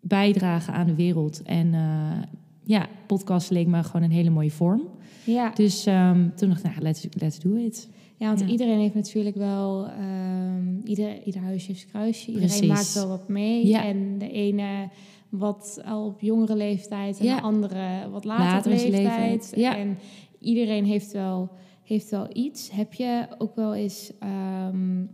[0.00, 1.42] bijdragen aan de wereld.
[1.42, 2.22] En eh,
[2.64, 4.82] ja, podcast leek me gewoon een hele mooie vorm.
[5.24, 5.50] Ja.
[5.50, 7.88] Dus ehm, toen dacht ik, nou, let's, let's do it.
[8.16, 8.46] ja, want ja.
[8.46, 9.86] iedereen heeft natuurlijk wel...
[9.86, 12.26] ehm, ieder, ieder huisje heeft kruisje.
[12.26, 12.68] Iedereen Precies.
[12.68, 13.66] maakt wel wat mee.
[13.66, 13.84] Ja.
[13.84, 14.88] En de ene
[15.28, 17.18] wat al op jongere leeftijd...
[17.18, 18.92] en de andere wat later, Later leeftijd.
[18.92, 19.76] leeftijd, ja.
[19.76, 19.98] En
[20.38, 21.50] iedereen heeft wel,
[21.82, 22.70] heeft wel iets.
[22.70, 24.12] Heb je ook wel eens...
[24.18, 25.04] ehm,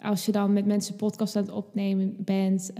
[0.00, 2.72] als je dan met mensen podcast aan het opnemen bent...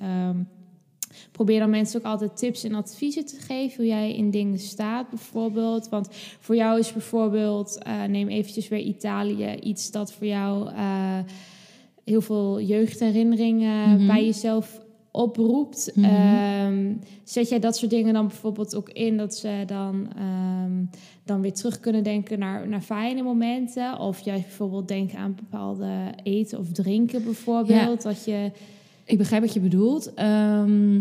[1.32, 3.76] probeer dan mensen ook altijd tips en adviezen te geven...
[3.76, 5.88] hoe jij in dingen staat bijvoorbeeld.
[5.88, 6.08] Want
[6.40, 7.78] voor jou is bijvoorbeeld...
[7.82, 9.54] eh, neem eventjes weer Italië.
[9.62, 11.18] Iets dat voor jou eh,
[12.04, 14.06] heel veel jeugdherinneringen Mhm.
[14.06, 15.90] bij jezelf oproept.
[15.94, 16.04] Mhm.
[16.04, 16.92] Ehm,
[17.24, 19.16] zet jij dat soort dingen dan bijvoorbeeld ook in...
[19.16, 20.84] dat ze dan, ehm,
[21.24, 23.98] dan weer terug kunnen denken naar, naar fijne momenten?
[23.98, 25.90] Of jij bijvoorbeeld denken aan bepaalde
[26.22, 28.02] eten of drinken bijvoorbeeld?
[28.02, 28.50] Dat je...
[29.06, 30.14] Ik begrijp wat je bedoelt.
[30.14, 31.00] Ehm,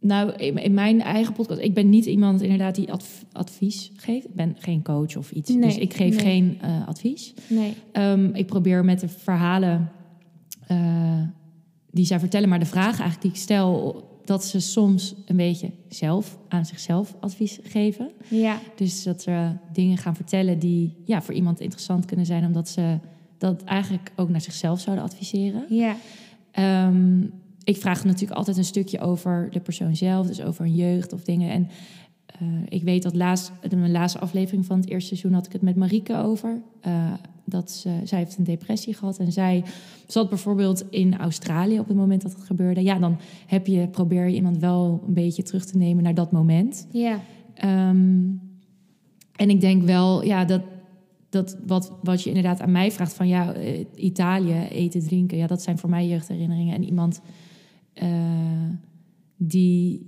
[0.00, 4.24] nou, in, mijn eigen podcast, ik ben niet iemand inderdaad die adv- advies geeft.
[4.24, 5.50] Ik ben geen coach of iets.
[5.50, 6.24] Nee, dus ik geef nee.
[6.24, 7.34] geen eh, advies.
[7.48, 7.74] Nee.
[7.92, 9.90] Ehm, ik probeer met de verhalen
[10.66, 11.22] eh,
[11.90, 15.70] die zij vertellen, maar de vragen eigenlijk die ik stel, dat ze soms een beetje
[15.88, 18.10] zelf aan zichzelf advies geven.
[18.28, 18.58] Ja.
[18.76, 22.98] Dus dat ze dingen gaan vertellen die ja, voor iemand interessant kunnen zijn, omdat ze
[23.38, 25.64] dat eigenlijk ook naar zichzelf zouden adviseren.
[25.68, 25.96] Ja.
[26.52, 27.22] Ehm,
[27.64, 31.24] ik vraag natuurlijk altijd een stukje over de persoon zelf, dus over een jeugd of
[31.24, 31.50] dingen.
[31.50, 31.68] En
[32.26, 35.52] eh, ik weet dat laatst, in mijn laatste aflevering van het eerste seizoen had ik
[35.52, 36.62] het met Marieke over.
[36.80, 37.12] Eh,
[37.44, 39.64] dat ze, zij heeft een depressie gehad en zij
[40.06, 42.82] zat bijvoorbeeld in Australië op het moment dat het gebeurde.
[42.82, 46.32] Ja, dan heb je, probeer je iemand wel een beetje terug te nemen naar dat
[46.32, 46.86] moment.
[46.90, 47.20] Ja.
[47.54, 48.20] Ehm,
[49.36, 50.62] en ik denk wel, ja, dat,
[51.32, 55.46] dat wat, wat je inderdaad aan mij vraagt van ja, eh, Italië, eten, drinken, ja,
[55.46, 56.74] dat zijn voor mij jeugdherinneringen.
[56.74, 57.20] En iemand
[57.92, 58.08] eh,
[59.36, 60.06] die,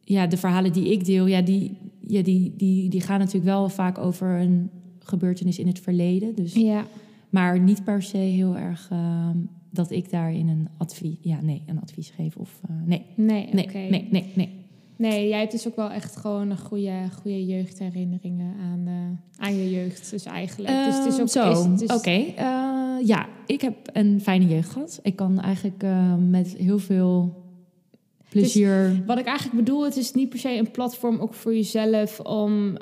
[0.00, 3.68] ja, de verhalen die ik deel, ja, die, ja, die, die, die gaan natuurlijk wel
[3.68, 6.34] vaak over een gebeurtenis in het verleden.
[6.34, 6.86] Dus, Ja.
[7.30, 9.36] Maar niet per se heel erg ehm,
[9.70, 13.04] dat ik daarin een advies, ja, nee, een advies geef of eh, nee.
[13.16, 14.59] Nee, Nee, nee, nee.
[15.00, 19.56] Nee, jij hebt dus ook wel echt gewoon een goede, goede jeugdherinneringen aan, eh, aan
[19.56, 20.10] je jeugd.
[20.10, 20.84] Dus eigenlijk.
[20.84, 21.94] dus het is Ehm, ook zo.
[21.94, 22.10] Oké.
[22.36, 25.00] Eh, ja, ik heb een fijne jeugd gehad.
[25.02, 27.44] Ik kan eigenlijk eh, met heel veel
[28.28, 29.02] plezier.
[29.06, 32.76] Wat ik eigenlijk bedoel, het is niet per se een platform ook voor jezelf om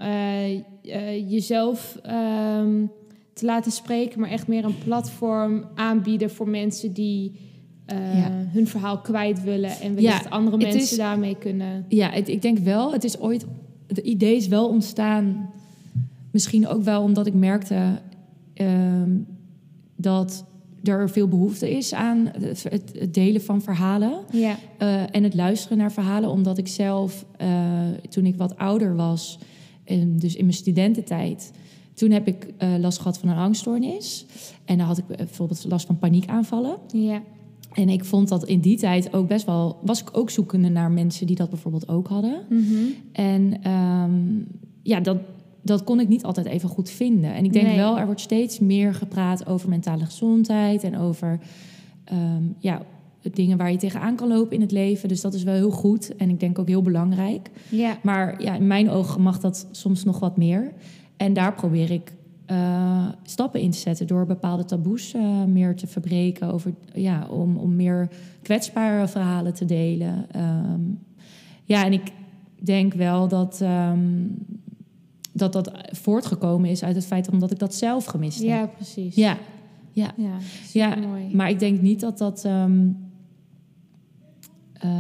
[1.28, 2.87] jezelf ehm,
[3.33, 7.48] te laten spreken, maar echt meer een platform aanbieden voor mensen die
[7.88, 8.31] eh, Ja.
[8.33, 11.85] hun verhaal kwijt willen en wellicht Ja, andere mensen is- daarmee kunnen.
[11.88, 13.46] Ja, het- ik denk wel, het is ooit.
[13.87, 15.51] Het idee is wel ontstaan.
[16.31, 17.98] Misschien ook wel omdat ik merkte
[18.55, 19.11] ehm,
[19.96, 20.44] dat
[20.83, 22.68] er veel behoefte is aan het,
[23.11, 24.12] delen van verhalen.
[24.33, 27.48] Ja, eh, en het luisteren naar verhalen, omdat ik zelf, eh,
[28.09, 29.38] toen ik wat ouder was,
[29.85, 31.51] en dus in mijn studententijd,
[31.94, 32.46] toen heb ik
[32.81, 34.27] last gehad van een angststoornis.
[34.64, 36.77] En dan had ik bijvoorbeeld last van paniekaanvallen.
[36.92, 37.22] ja,
[37.79, 40.91] En ik vond dat in die tijd ook best wel, was ik ook zoekende naar
[40.91, 42.41] mensen die dat bijvoorbeeld ook hadden.
[42.49, 42.75] mhm.
[43.12, 44.12] En ehm,
[44.83, 45.19] ja, dat,
[45.62, 47.35] dat kon ik niet altijd even goed vinden.
[47.35, 47.77] En ik denk Nee.
[47.77, 51.38] wel, er wordt steeds meer gepraat over mentale gezondheid en over
[52.05, 52.83] ehm, ja,
[53.33, 55.09] dingen waar je tegenaan kan lopen in het leven.
[55.09, 57.51] Dus dat is wel heel goed en ik denk ook heel belangrijk.
[57.71, 60.73] ja, Maar ja, in mijn ogen mag dat soms nog wat meer.
[61.17, 62.12] En daar probeer ik
[62.49, 66.53] eh, stappen in te zetten door bepaalde taboes eh, meer te verbreken.
[66.53, 68.09] Over, ja, om, om meer
[68.43, 70.27] kwetsbare verhalen te delen.
[70.31, 70.81] Ehm,
[71.65, 72.13] ja, en ik
[72.63, 74.27] denk wel dat, ehm,
[75.33, 78.49] dat dat voortgekomen is uit het feit omdat ik dat zelf gemist heb.
[78.49, 79.15] ja, precies.
[79.15, 79.37] Ja,
[79.93, 80.13] ja.
[80.17, 80.37] ja,
[80.73, 81.37] Ja, mooi.
[81.37, 82.45] Maar ik denk niet dat dat.
[82.45, 82.87] ehm,
[84.81, 84.91] eh,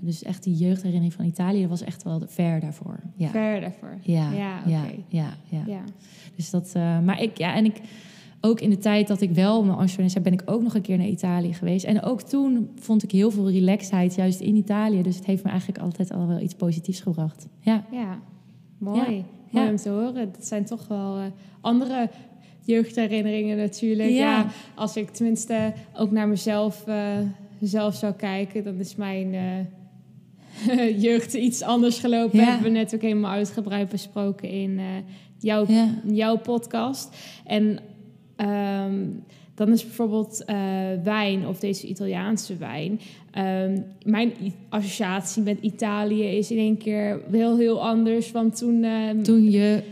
[0.00, 3.00] dus echt die jeugdherinnering van Italië was echt wel ver daarvoor.
[3.16, 3.96] Ja, Ver daarvoor.
[4.02, 5.62] ja, Ja, ja, ja, ja.
[5.66, 5.80] Ja.
[6.36, 6.70] Dus dat.
[6.74, 7.80] eh, maar ik, ja, en ik.
[8.42, 10.80] Ook in de tijd dat ik wel mijn angststoornis heb, ben ik ook nog een
[10.82, 11.84] keer naar Italië geweest.
[11.84, 15.02] En ook toen vond ik heel veel relaxedheid juist in Italië.
[15.02, 17.46] Dus het heeft me eigenlijk altijd al wel iets positiefs gebracht.
[17.60, 18.18] Ja, Ja,
[18.78, 19.24] mooi.
[19.50, 20.32] Mooi om te horen.
[20.32, 21.24] Dat zijn toch wel eh,
[21.60, 22.10] andere
[22.64, 24.08] jeugdherinneringen natuurlijk.
[24.10, 24.16] Ja.
[24.16, 24.46] Ja.
[24.74, 26.84] als ik tenminste ook naar mezelf
[27.60, 32.38] zelf zou kijken, dan is mijn eh, jeugd iets anders gelopen.
[32.38, 32.44] Ja.
[32.44, 34.84] Hebben we net ook helemaal uitgebreid besproken in eh,
[35.38, 37.16] jouw, ja, jouw podcast.
[37.44, 37.78] En
[38.36, 39.06] ehm,
[39.54, 40.56] dan is bijvoorbeeld eh,
[41.04, 43.00] wijn of deze Italiaanse wijn.
[43.30, 44.32] Ehm, mijn
[44.68, 48.32] associatie met Italië is in één keer wel heel anders.
[48.32, 49.82] Want toen, ehm, toen je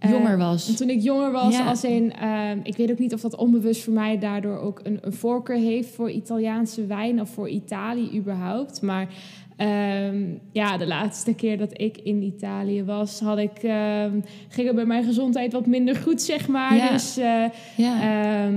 [0.00, 0.76] jonger was.
[0.76, 1.66] toen ik jonger was, Ja.
[1.68, 4.98] als in, ehm, ik weet ook niet of dat onbewust voor mij daardoor ook een,
[5.00, 8.82] een voorkeur heeft voor Italiaanse wijn of voor Italië überhaupt.
[8.82, 9.08] Maar
[9.56, 14.76] ehm, ja, de laatste keer dat ik in Italië was, had ik, ehm, ging het
[14.76, 16.76] bij mijn gezondheid wat minder goed, zeg maar.
[16.76, 16.90] Ja.
[16.90, 17.44] Dus eh,
[17.76, 18.50] ja.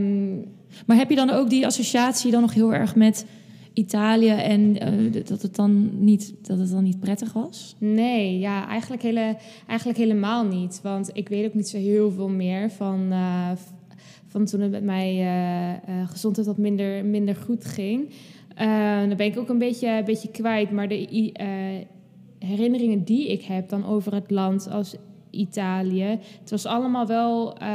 [0.86, 3.26] Maar heb je dan ook die associatie dan nog heel erg met
[3.74, 7.76] Italië en eh, dat, het dan niet, dat het dan niet prettig was?
[7.78, 10.80] Nee, ja, eigenlijk, hele, eigenlijk helemaal niet.
[10.84, 13.52] Want ik weet ook niet zo heel veel meer van, eh,
[14.28, 15.20] van toen het met mij
[15.86, 18.10] eh, gezondheid wat minder, minder goed ging.
[19.08, 20.72] Dan ben ik ook een beetje, een beetje kwijt.
[20.72, 21.32] Maar de
[22.40, 24.96] herinneringen die ik heb dan over het land als
[25.32, 26.20] Italië.
[26.40, 27.68] Het was allemaal wel eh,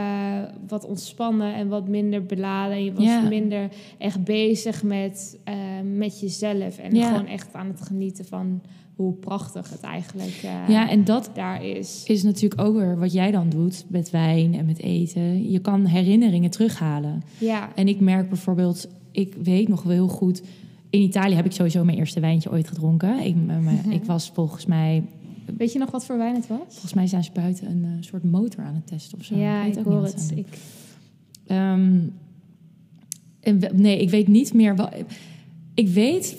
[0.69, 2.85] wat ontspannen en wat minder beladen.
[2.85, 5.55] Je was minder echt bezig met, eh,
[5.95, 6.79] met jezelf.
[6.79, 8.61] En gewoon echt aan het genieten van
[8.97, 12.03] hoe prachtig het eigenlijk eh, ja, en dat daar is.
[12.07, 15.51] is natuurlijk ook weer wat jij dan doet met wijn en met eten.
[15.51, 17.23] Je kan herinneringen terughalen.
[17.39, 20.43] Ja, En ik merk bijvoorbeeld, ik weet nog wel heel goed.
[20.91, 23.19] In Italië heb ik sowieso mijn eerste wijntje ooit gedronken.
[23.25, 25.03] Ik, m- m- ik was volgens mij,
[25.57, 26.59] weet je nog wat voor wijn het was?
[26.69, 29.37] volgens mij zijn ze buiten een eh, soort motor aan het testen of zo.
[29.37, 30.33] ja, ik niet hoor het.
[30.35, 30.47] Ik,
[31.47, 31.99] Ehm,
[33.75, 34.77] nee, ik weet niet meer.
[34.77, 34.89] Wat,
[35.75, 36.37] ik weet,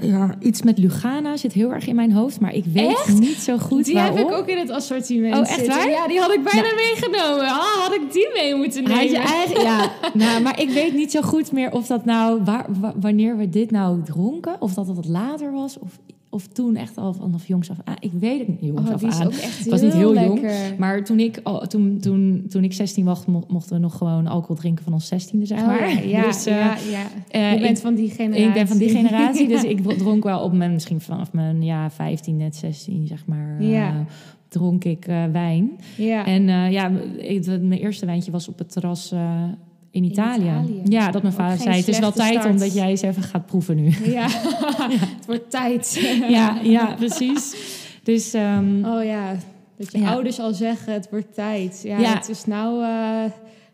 [0.00, 3.18] ja, iets met Lugana zit heel erg in mijn hoofd, maar ik weet Echt?
[3.20, 4.16] niet zo goed die waarom.
[4.16, 5.88] heb ik ook in het assortiment Oh, echt waar?
[5.90, 6.74] Ja, die had ik bijna Nou.
[6.74, 7.44] meegenomen.
[7.46, 8.98] Ah, had ik die mee moeten nemen?
[8.98, 9.92] Had je eigenlijk, ja,
[10.24, 13.48] nou, maar ik weet niet zo goed meer of dat nou, waar, wa- wanneer we
[13.48, 15.98] dit nou dronken, of dat wat later was, of,
[16.36, 17.94] of toen echt al vanaf jongs af aan.
[18.00, 19.26] Ik weet het niet, jongs Oh, af aan.
[19.26, 20.40] ook echt Het was niet heel jong.
[20.78, 24.56] Maar toen ik, toen, toen, toen ik 16 was, mo- mochten we nog gewoon alcohol
[24.56, 25.90] drinken van ons 16e, zeg Oh, maar.
[25.90, 27.06] ja, ja, Dus, eh, ja, ja.
[27.28, 28.46] eh, je bent ik- van die generatie.
[28.46, 31.90] Ik ben van die generatie, dus ik dronk wel op mijn, misschien vanaf mijn ja,
[31.90, 34.04] 15, net 16, zeg maar, eh, Ja.
[34.48, 35.70] dronk ik wijn.
[35.96, 36.26] Ja.
[36.26, 39.14] En ja, ik, mijn eerste wijntje was op het terras
[39.96, 40.42] in Italië.
[40.42, 40.80] Italië.
[40.84, 42.50] Ja, dat mijn vader zei, het is wel tijd start.
[42.50, 43.84] omdat jij eens even gaat proeven nu.
[44.18, 44.26] ja.
[44.30, 46.00] het wordt tijd.
[46.28, 47.56] ja, ja, precies.
[48.02, 49.36] Dus ehm, Oh ja,
[49.76, 50.10] dat je Ja.
[50.12, 51.80] ouders al zeggen, het wordt tijd.
[51.84, 52.14] Ja, Ja.
[52.14, 52.82] het is nou...
[52.84, 53.30] eh,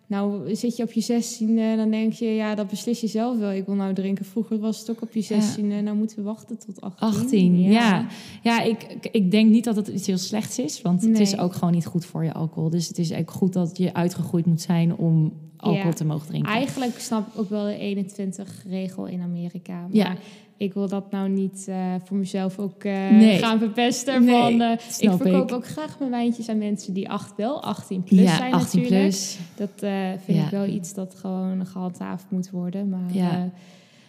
[0.07, 3.39] nou zit je op je 16 en dan denk je, ja, dat beslis je zelf
[3.39, 3.51] wel.
[3.51, 4.25] Ik wil nou drinken.
[4.25, 7.09] Vroeger was het ook op je 16 en nou moeten we wachten tot 18.
[7.09, 8.07] 18, ja.
[8.43, 10.83] Ja, ik, ik- ik denk niet dat het iets heel slechts is.
[10.83, 12.71] Want het is ook gewoon niet goed voor je alcohol.
[12.71, 15.33] Dus het is ook goed dat je uitgegroeid moet zijn om
[15.63, 15.93] alcohol Ja.
[15.93, 16.53] te mogen drinken.
[16.53, 19.73] Eigenlijk snap ik ook wel de 21-regel in Amerika.
[19.73, 20.15] Maar Ja.
[20.57, 23.39] ik wil dat nou niet eh, voor mezelf ook eh, Nee.
[23.39, 24.25] gaan verpesten.
[24.25, 25.55] Nee, van, eh, ik verkoop ik.
[25.55, 29.09] ook graag mijn wijntjes aan mensen die acht, wel 18 plus ja, zijn 18 natuurlijk.
[29.09, 29.39] plus.
[29.55, 29.91] Dat
[30.25, 32.89] vind ik wel iets dat gewoon gehandhaafd moet worden.
[32.89, 33.51] Maar Ja.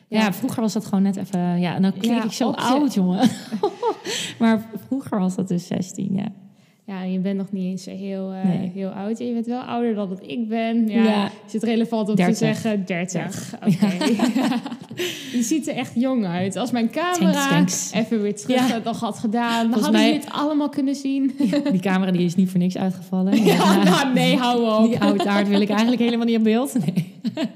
[0.08, 1.60] Ja, vroeger was dat gewoon net even...
[1.60, 3.30] Ja, dan klink ik zo oud, jongen.
[4.40, 6.32] maar vroeger was dat dus 16, ja.
[6.88, 8.72] Ja, je bent nog niet eens heel, eh, Nee.
[8.74, 9.18] heel oud.
[9.18, 10.88] Je bent wel ouder dan dat ik ben.
[10.88, 11.30] Ja, Ja.
[11.48, 12.38] Is het relevant om 30.
[12.38, 13.54] te zeggen 30?
[13.56, 13.94] Oké.
[15.38, 16.56] je ziet er echt jong uit.
[16.56, 17.92] Als mijn camera Thanks, thanks.
[17.92, 18.74] even weer terug Ja.
[18.74, 21.32] had- nog had gedaan, dan Volgens hadden mij- ze dit allemaal kunnen zien.
[21.72, 23.44] Die camera die is niet voor niks uitgevallen.
[23.46, 24.90] ja, nou, nee, hou op.
[24.92, 26.74] Die oude taart wil ik eigenlijk helemaal niet op beeld.
[26.86, 27.14] Nee.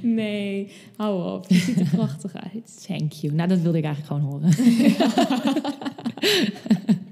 [0.00, 1.44] Nee, hou op.
[1.48, 2.84] Je ziet er prachtig uit.
[2.86, 3.34] Thank you.
[3.34, 4.52] Nou, dat wilde ik eigenlijk gewoon horen.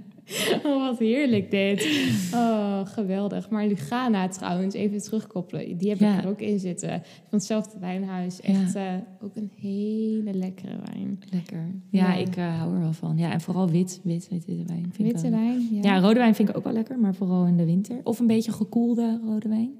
[0.64, 1.88] Oh, wat heerlijk dit.
[2.34, 3.50] Oh, geweldig.
[3.50, 5.76] Maar Lugana trouwens, even terugkoppelen.
[5.76, 6.16] Die heb Ja.
[6.18, 6.88] ik er ook in zitten.
[7.28, 8.40] Van hetzelfde wijnhuis.
[8.40, 11.22] Echt eh, ook een hele lekkere wijn.
[11.30, 11.66] Lekker.
[11.90, 12.14] Ja, Ja.
[12.14, 13.18] ik eh, hou er wel van.
[13.18, 14.00] Ja, en vooral wit.
[14.02, 14.90] Wit, wit witte wijn.
[14.92, 15.80] Vind Witte wijn, ja.
[15.82, 18.00] Ja, rode wijn vind ik ook wel lekker, maar vooral in de winter.
[18.04, 19.70] Of een beetje gekoelde rode wijn.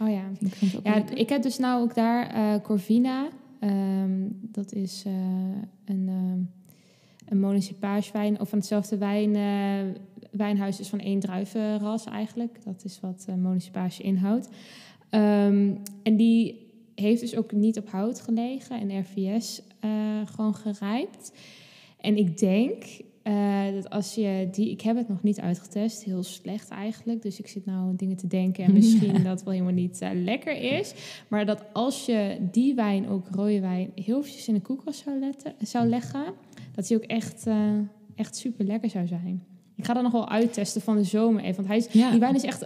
[0.00, 0.22] Oh ja.
[0.38, 3.28] Vind ik, vind ik ook Ja, ik heb dus nou ook daar eh, Corvina.
[3.60, 4.10] Ehm,
[4.52, 5.04] dat is
[5.84, 6.40] een, ehm
[7.28, 8.40] een monicipaarswijn.
[8.40, 12.64] Of van hetzelfde wijn, eh, wijnhuis is van één druivenras eigenlijk.
[12.64, 14.48] Dat is wat uh, monicipage inhoudt.
[15.10, 19.90] Ehm, en die heeft dus ook niet op hout gelegen en RVS eh,
[20.24, 21.32] gewoon gerijpt.
[22.00, 22.84] En ik denk
[23.28, 24.70] eh, dat als je die...
[24.70, 27.22] Ik heb het nog niet uitgetest, heel slecht eigenlijk.
[27.22, 30.08] Dus ik zit nou dingen te denken en misschien dat het wel helemaal niet eh,
[30.14, 30.94] lekker is.
[31.28, 35.18] Maar dat als je die wijn, ook rode wijn, heel eventjes in de koelkast zou,
[35.18, 36.22] letten, zou leggen...
[36.74, 37.56] dat die ook echt, eh,
[38.14, 39.42] echt super lekker zou zijn.
[39.76, 41.54] Ik ga dat nog wel uittesten van de zomer even.
[41.56, 42.10] Want hij is, Ja.
[42.10, 42.64] die wijn is echt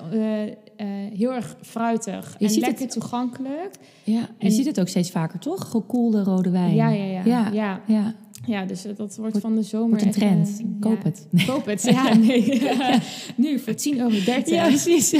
[1.14, 3.74] heel erg fruitig Je en ziet lekker het- toegankelijk.
[4.04, 5.70] Ja, je En- ziet het ook steeds vaker, toch?
[5.70, 6.74] Gekoelde rode wijn.
[6.74, 7.22] Ja, ja, ja.
[7.24, 7.50] Ja.
[7.52, 7.80] ja.
[7.86, 8.14] Ja,
[8.46, 10.58] Ja, dus dat wordt van de zomer wordt een trend.
[10.60, 11.08] eh, Koop ja.
[11.08, 11.26] het.
[11.46, 12.14] Koop het, ja.
[12.14, 12.62] Nee.
[13.36, 14.54] nu voor 10 over 30.
[14.54, 15.10] Ja, precies.
[15.10, 15.18] Ja,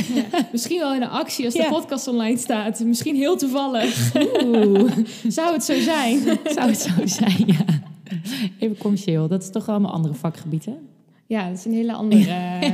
[0.52, 2.84] Misschien wel in een actie als de podcast online staat.
[2.84, 4.12] Misschien heel toevallig.
[4.44, 4.92] Oeh,
[5.28, 6.18] Zou het zo zijn?
[6.44, 7.64] zou het zo zijn, ja.
[8.58, 9.28] Even commercieel.
[9.28, 10.76] Dat is toch allemaal andere vakgebieden.
[11.26, 12.30] Ja, dat is een hele andere...
[12.60, 12.72] eh,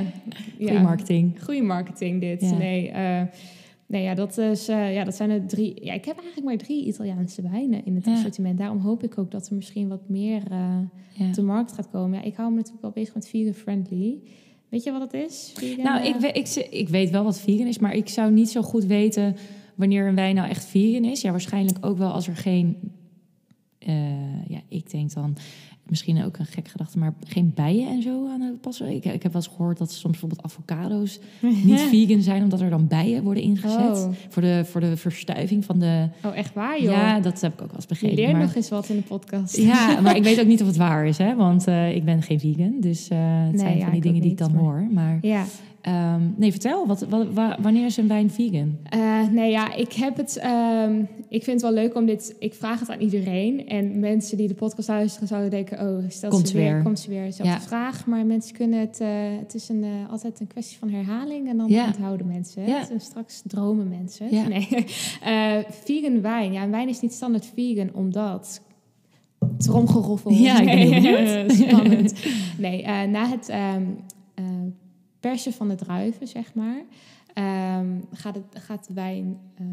[0.58, 0.80] ja.
[0.80, 1.38] marketing.
[1.44, 2.40] Goeie marketing dit.
[2.40, 3.20] Nee, eh,
[3.88, 5.84] nee ja, dat is, eh, ja, dat zijn er drie.
[5.84, 8.12] Ja, ik heb eigenlijk maar drie Italiaanse wijnen in het Ja.
[8.12, 8.58] assortiment.
[8.58, 10.88] Daarom hoop ik ook dat er misschien wat meer Ja.
[11.20, 12.18] op de markt gaat komen.
[12.18, 14.18] Ja, ik hou me natuurlijk wel bezig met vegan friendly.
[14.68, 15.52] Weet je wat het is?
[15.54, 18.50] Vegan, Nou, ik, we- ik, ik weet wel wat vegan is, maar ik zou niet
[18.50, 19.36] zo goed weten
[19.74, 21.20] wanneer een wijn nou echt vegan is.
[21.20, 22.76] Ja, waarschijnlijk ook wel als er geen,
[23.78, 25.36] eh, ja, ik denk dan
[25.90, 28.86] misschien ook een gek gedachte, maar geen bijen en zo aan het passen.
[28.88, 31.18] Ik, ik heb wel eens gehoord dat soms bijvoorbeeld avocado's
[31.64, 34.08] niet vegan zijn, omdat er dan bijen worden ingezet Oh.
[34.28, 36.08] voor, de, voor de verstuiving van de.
[36.24, 36.90] Oh, echt waar, joh?
[36.92, 38.32] Ja, dat heb ik ook wel eens begrepen.
[38.32, 39.56] maar- nog eens wat in de podcast.
[39.56, 41.36] Ja, maar ik weet ook niet of het waar is, hè?
[41.36, 42.74] want eh, ik ben geen vegan.
[42.80, 44.86] Dus eh, het Nee, zijn ja, van die dingen die ik dan maar- hoor.
[44.90, 45.44] Maar Ja.
[45.80, 48.76] Ehm, nee, vertel, wat, wat, wa- wanneer is een wijn vegan?
[48.84, 50.36] Eh, nee, ja, ik heb het.
[50.36, 52.36] ehm, ik vind het wel leuk om dit.
[52.38, 53.66] Ik vraag het aan iedereen.
[53.68, 56.82] En mensen die de podcast luisteren zouden denken: oh, stelt Komt ze weer, weer.
[56.82, 57.60] komt ze weer dezelfde Ja.
[57.60, 58.06] vraag.
[58.06, 59.00] Maar mensen kunnen het.
[59.00, 59.08] eh,
[59.40, 61.86] het is een, eh, altijd een kwestie van herhaling en dan Ja.
[61.86, 62.66] onthouden mensen.
[62.66, 62.78] Ja.
[62.78, 62.90] het.
[62.90, 64.26] En straks dromen mensen.
[64.48, 64.68] Nee.
[65.84, 66.52] Vegan wijn.
[66.52, 68.60] Ja, wijn is niet standaard vegan omdat.
[69.58, 70.30] Tromgeroffel.
[70.32, 71.52] Ja, ik ben heel benieuwd.
[71.68, 72.14] Spannend.
[72.58, 73.82] Nee, na het ehm,
[74.34, 74.44] eh,
[75.20, 76.82] persen van de druiven, zeg maar,
[77.34, 79.66] ehm, gaat, het, gaat de wijn eh,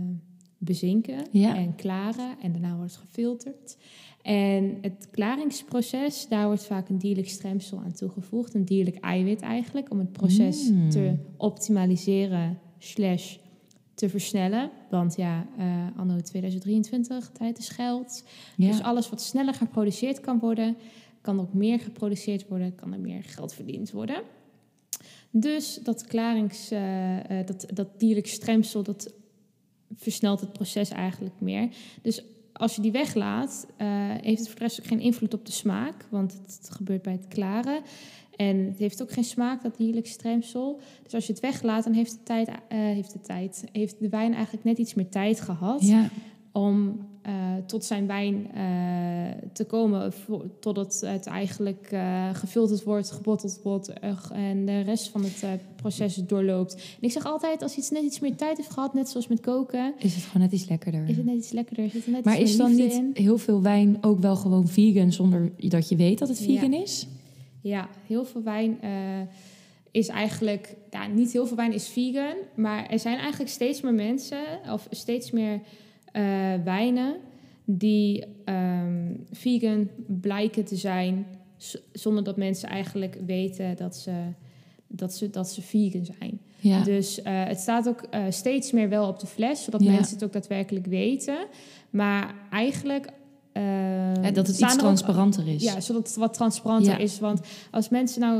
[0.58, 1.56] bezinken Ja.
[1.56, 2.36] en klaren.
[2.42, 3.78] En daarna wordt het gefilterd.
[4.22, 8.54] En het klaringsproces, daar wordt vaak een dierlijk stremsel aan toegevoegd.
[8.54, 10.90] Een dierlijk eiwit eigenlijk, om het proces Mm.
[10.90, 13.38] te optimaliseren slash
[13.94, 14.70] te versnellen.
[14.90, 18.24] Want ja, eh, anno 2023, tijd is geld.
[18.58, 18.68] Ja.
[18.68, 20.76] Dus alles wat sneller geproduceerd kan worden,
[21.22, 24.22] kan ook meer geproduceerd worden, kan er meer geld verdiend worden.
[25.32, 29.14] Dus dat klarings, eh, eh, dat, dat dierlijk stremsel, dat
[29.96, 31.70] versnelt het proces eigenlijk meer.
[32.02, 33.88] Dus als je die weglaat, eh,
[34.22, 37.14] heeft het voor de rest ook geen invloed op de smaak, want het gebeurt bij
[37.14, 37.82] het klaren.
[38.36, 40.80] En het heeft ook geen smaak, dat dierlijk stremsel.
[41.04, 44.34] Dus als je het weglaat, dan heeft de, tijd, heeft de tijd, heeft de wijn
[44.34, 46.10] eigenlijk net iets meer tijd gehad ja.
[46.52, 47.34] om eh,
[47.66, 48.64] tot zijn wijn eh,
[49.54, 50.14] te komen,
[50.60, 53.94] totdat het eigenlijk eh, gefilterd wordt, gebotteld wordt
[54.32, 55.44] en de rest van het
[55.76, 56.74] proces doorloopt.
[56.74, 59.40] En ik zeg altijd, als iets net iets meer tijd heeft gehad, net zoals met
[59.40, 61.04] koken, Is het gewoon net iets lekkerder.
[61.10, 61.90] is het net iets lekkerder.
[61.90, 63.12] Zit er net maar iets is dan niet in.
[63.14, 66.46] heel veel wijn ook wel gewoon vegan zonder dat je weet dat het Ja.
[66.46, 67.08] vegan is?
[67.62, 68.78] Ja, heel veel wijn.
[69.92, 73.94] is eigenlijk, ja, niet heel veel wijn is vegan, maar er zijn eigenlijk steeds meer
[73.94, 75.60] mensen of steeds meer
[76.16, 76.24] eh,
[76.64, 77.16] wijnen
[77.66, 81.26] die ehm, vegan blijken te zijn,
[81.92, 84.12] zonder dat mensen eigenlijk weten dat ze,
[84.88, 86.40] dat ze, dat ze vegan zijn.
[86.60, 86.84] Ja.
[86.84, 89.92] Dus eh, het staat ook eh, steeds meer wel op de fles, zodat Ja.
[89.92, 91.38] mensen het ook daadwerkelijk weten.
[91.90, 93.10] Maar eigenlijk.
[94.22, 95.64] Ja, dat het iets er ook- transparanter is.
[95.64, 97.20] ja, zodat het wat transparanter is.
[97.20, 98.38] Want als mensen nou,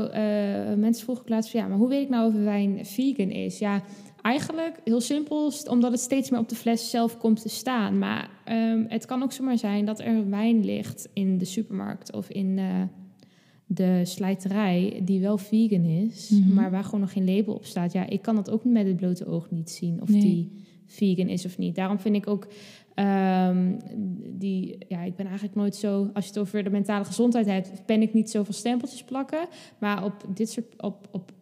[0.76, 3.30] mensen vroegen ook laatst van ja, maar hoe weet ik nou of een wijn vegan
[3.30, 3.58] is?
[3.58, 3.82] Ja,
[4.26, 7.98] eigenlijk heel simpel, omdat het steeds meer op de fles zelf komt te staan.
[7.98, 12.28] Maar ehm, het kan ook zomaar zijn dat er wijn ligt in de supermarkt of
[12.28, 12.82] in eh,
[13.66, 16.54] de slijterij die wel vegan is, Mhm.
[16.54, 17.92] maar waar gewoon nog geen label op staat.
[17.92, 20.20] Ja, ik kan dat ook met het blote oog niet zien of Nee.
[20.20, 20.52] die
[20.86, 21.74] vegan is of niet.
[21.74, 22.46] Daarom vind ik ook
[22.94, 23.72] ehm,
[24.38, 27.86] die, ja, ik ben eigenlijk nooit zo, als je het over de mentale gezondheid hebt,
[27.86, 29.46] ben ik niet zo van stempeltjes plakken.
[29.78, 31.32] Maar op dit soort, op, op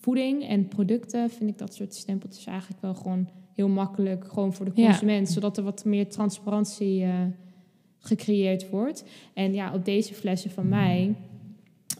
[0.00, 4.64] voeding en producten vind ik dat soort stempeltjes eigenlijk wel gewoon heel makkelijk, gewoon voor
[4.64, 4.86] de Ja.
[4.88, 7.14] consument, zodat er wat meer transparantie eh,
[7.98, 9.04] gecreëerd wordt.
[9.34, 11.14] En ja, op deze flessen van mij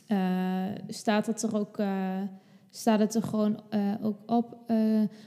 [0.06, 1.78] eh, staat het er ook.
[1.78, 2.20] eh,
[2.70, 3.60] staat het er gewoon
[4.02, 4.52] ook op.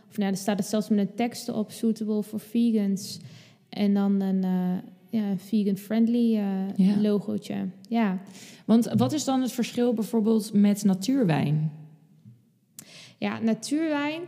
[0.10, 3.20] of nou, er staat het zelfs met een tekst op, suitable for vegans.
[3.70, 4.42] En dan een
[5.10, 6.32] ja, vegan-friendly
[6.76, 7.00] Ja.
[7.02, 7.56] logootje.
[7.90, 8.20] Ja.
[8.66, 11.72] Want wat is dan het verschil bijvoorbeeld met natuurwijn?
[13.22, 14.22] Ja, natuurwijn,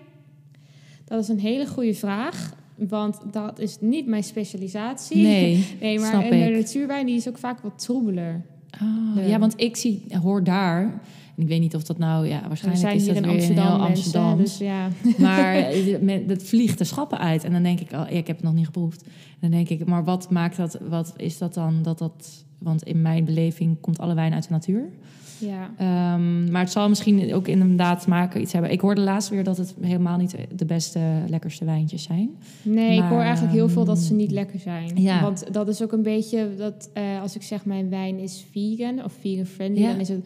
[1.06, 2.56] dat is een hele goede vraag.
[2.75, 5.21] Want dat is niet mijn specialisatie.
[5.21, 6.56] Nee, nee maar snap en de ik.
[6.56, 8.45] natuurwijn die is ook vaak wat troebeler.
[8.69, 9.27] Ah.
[9.27, 11.01] Ja, want ik zie, hoor daar...
[11.36, 12.28] En ik weet niet of dat nou...
[12.28, 14.38] Ja, waarschijnlijk is dat in weer Amsterdam, heel Amsterdam.
[14.38, 14.88] dus ja.
[15.17, 17.43] Maar eh, dat vliegt de schappen uit.
[17.43, 19.02] En dan denk ik, oh, ja, ik heb het nog niet geproefd.
[19.04, 22.46] En dan denk ik, maar wat maakt dat, wat is dat dan dat dat...
[22.58, 24.89] Want in mijn beleving komt alle wijn uit de natuur.
[25.38, 25.72] ja.
[25.78, 28.72] Ehm, maar het zal misschien ook inderdaad maken iets hebben.
[28.72, 32.30] Ik hoorde laatst weer dat het helemaal niet de beste, lekkerste wijntjes zijn.
[32.62, 34.91] Nee, ik hoor eigenlijk heel veel dat ze ehm, niet lekker zijn.
[34.96, 35.22] ja.
[35.22, 39.04] Want dat is ook een beetje dat eh, als ik zeg mijn wijn is vegan
[39.04, 39.91] of vegan friendly, Ja.
[39.91, 40.26] dan is het.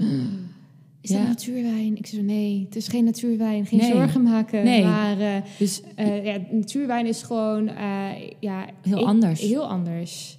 [1.01, 1.95] Is dat natuurwijn?
[1.97, 3.65] Ik zeg nee, het is geen natuurwijn.
[3.65, 3.91] Geen Nee.
[3.91, 4.63] zorgen maken.
[4.63, 4.83] Nee.
[4.83, 8.05] Maar eh, Dus eh, ja, natuurwijn is gewoon eh,
[8.39, 9.41] ja, Heel ik- anders.
[9.41, 10.38] Heel anders.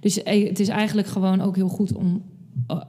[0.00, 2.22] Dus eh, het is eigenlijk gewoon ook heel goed om,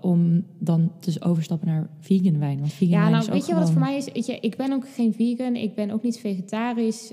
[0.02, 2.60] om dan dus overstappen naar vegan wijn.
[2.60, 4.12] Want vegan Ja, wijn nou is weet je wat het voor gewoon- mij is?
[4.14, 7.12] Weet je, ik ben ook geen vegan, ik ben ook niet vegetarisch.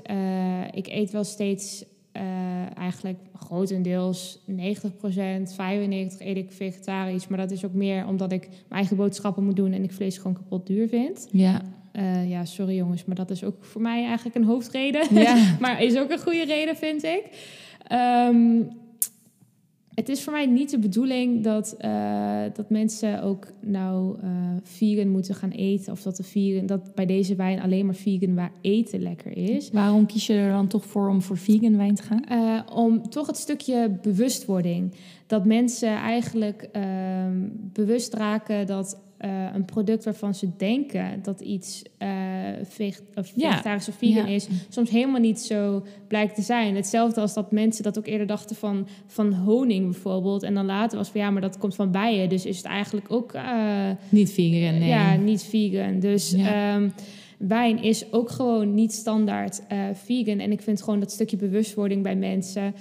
[0.73, 7.29] Ik eet wel steeds eh, eigenlijk grotendeels 90%, 95% eet ik vegetarisch.
[7.29, 10.17] Maar dat is ook meer omdat ik mijn eigen boodschappen moet doen en ik vlees
[10.17, 11.29] gewoon kapot duur vind.
[11.31, 15.15] Ja, Eh, ja, sorry jongens, maar dat is ook voor mij eigenlijk een hoofdreden.
[15.15, 15.37] ja.
[15.61, 17.23] maar is ook een goede reden, vind ik.
[17.87, 18.61] Ehm,
[19.95, 24.29] het is voor mij niet de bedoeling dat, eh, dat mensen ook nou eh,
[24.63, 25.93] vegan moeten gaan eten.
[25.93, 29.71] Of dat, de vegan, dat bij deze wijn alleen maar vegan waar eten lekker is.
[29.71, 32.25] Waarom kies je er dan toch voor om voor vegan wijn te gaan?
[32.25, 34.95] Eh, om toch het stukje bewustwording.
[35.27, 41.83] Dat mensen eigenlijk ehm, bewust raken dat eh, een product waarvan ze denken dat iets
[42.63, 43.51] veget- of Ja.
[43.51, 44.35] vegetarisch of vegan Ja.
[44.35, 46.77] is, soms helemaal niet zo blijkt te zijn.
[46.77, 50.43] Hetzelfde als dat mensen dat ook eerder dachten van, van honing bijvoorbeeld.
[50.43, 52.29] En dan later was van ja, maar dat komt van bijen.
[52.29, 54.89] Dus is het eigenlijk ook eh, Niet vegan, nee.
[54.89, 56.01] ja, niet vegan.
[56.01, 56.75] Dus Ja.
[56.75, 56.89] ehm,
[57.39, 60.39] wijn is ook gewoon niet standaard vegan.
[60.39, 62.75] En ik vind gewoon dat stukje bewustwording bij mensen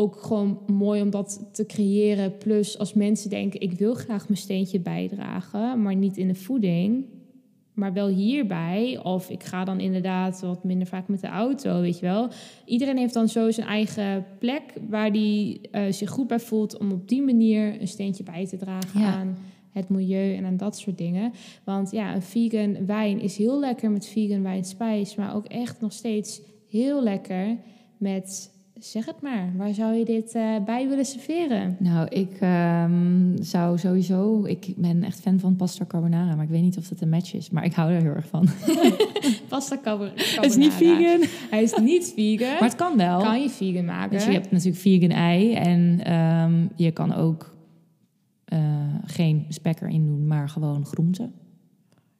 [0.00, 2.36] ook gewoon mooi om dat te creëren.
[2.38, 7.04] Plus als mensen denken, ik wil graag mijn steentje bijdragen, maar niet in de voeding.
[7.74, 9.00] Maar wel hierbij.
[9.02, 12.28] Of ik ga dan inderdaad wat minder vaak met de auto, weet je wel.
[12.64, 16.92] Iedereen heeft dan zo zijn eigen plek waar die eh, zich goed bij voelt om
[16.92, 19.12] op die manier een steentje bij te dragen Ja.
[19.14, 19.36] aan
[19.70, 21.32] het milieu en aan dat soort dingen.
[21.64, 25.92] Want ja, een vegan wijn is heel lekker met vegan wijnspijs, maar ook echt nog
[25.92, 27.56] steeds heel lekker
[27.98, 31.76] met, zeg het maar, waar zou je dit eh, bij willen serveren?
[31.78, 34.44] Nou, ik ehm, zou sowieso...
[34.44, 37.34] Ik ben echt fan van pasta carbonara, maar ik weet niet of dat een match
[37.34, 37.50] is.
[37.50, 38.48] Maar ik hou er heel erg van.
[39.48, 41.18] Pasta carbo- Het is niet carbonara.
[41.18, 42.48] vegan, Hij is niet vegan.
[42.48, 43.20] maar het kan wel.
[43.20, 44.10] kan je vegan maken.
[44.10, 47.54] Dus je hebt natuurlijk vegan ei en ehm, je kan ook
[48.44, 48.58] eh,
[49.04, 51.32] geen spek erin doen, maar gewoon groenten.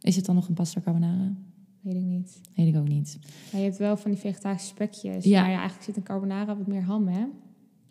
[0.00, 1.32] Is het dan nog een pasta carbonara?
[1.80, 2.40] Weet ik niet.
[2.54, 3.18] Weet ik ook niet.
[3.52, 5.24] Maar je hebt wel van die vegetarische spekjes.
[5.24, 5.40] Ja.
[5.40, 7.24] Maar ja, eigenlijk zit een carbonara wat meer ham, hè?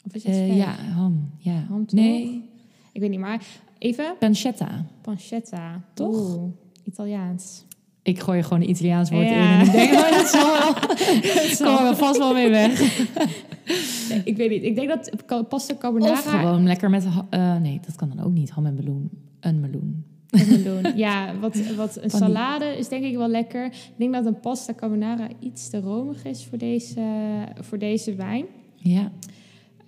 [0.06, 0.56] Of is het Eh, spek?
[0.58, 1.30] ja, ham.
[1.38, 1.66] Ja.
[1.70, 2.00] Ham, toch?
[2.00, 2.50] nee,
[2.92, 3.46] Ik weet niet, maar
[3.78, 4.86] even pancetta.
[5.02, 5.84] pancetta.
[5.94, 6.16] Toch?
[6.38, 6.52] Oeh,
[6.84, 7.66] Italiaans.
[8.02, 9.36] Ik gooi er gewoon een Italiaans woord Ja.
[9.54, 10.48] in en ik denk, oh, dat zal
[11.78, 11.90] wel.
[11.90, 12.80] We vast wel mee weg.
[14.10, 14.64] Nee, ik weet niet.
[14.64, 14.88] Ik denk
[15.28, 16.16] dat pasta Of carbonara...
[16.16, 17.06] gewoon lekker met...
[17.30, 18.50] eh, nee, dat kan dan ook niet.
[18.50, 19.10] Ham en meloen.
[19.40, 20.06] Een meloen.
[20.96, 23.66] ja, wat, wat een salade is denk ik wel lekker.
[23.66, 27.02] Ik denk dat een pasta carbonara iets te romig is voor deze,
[27.60, 28.46] voor deze wijn.
[28.76, 29.12] Ja.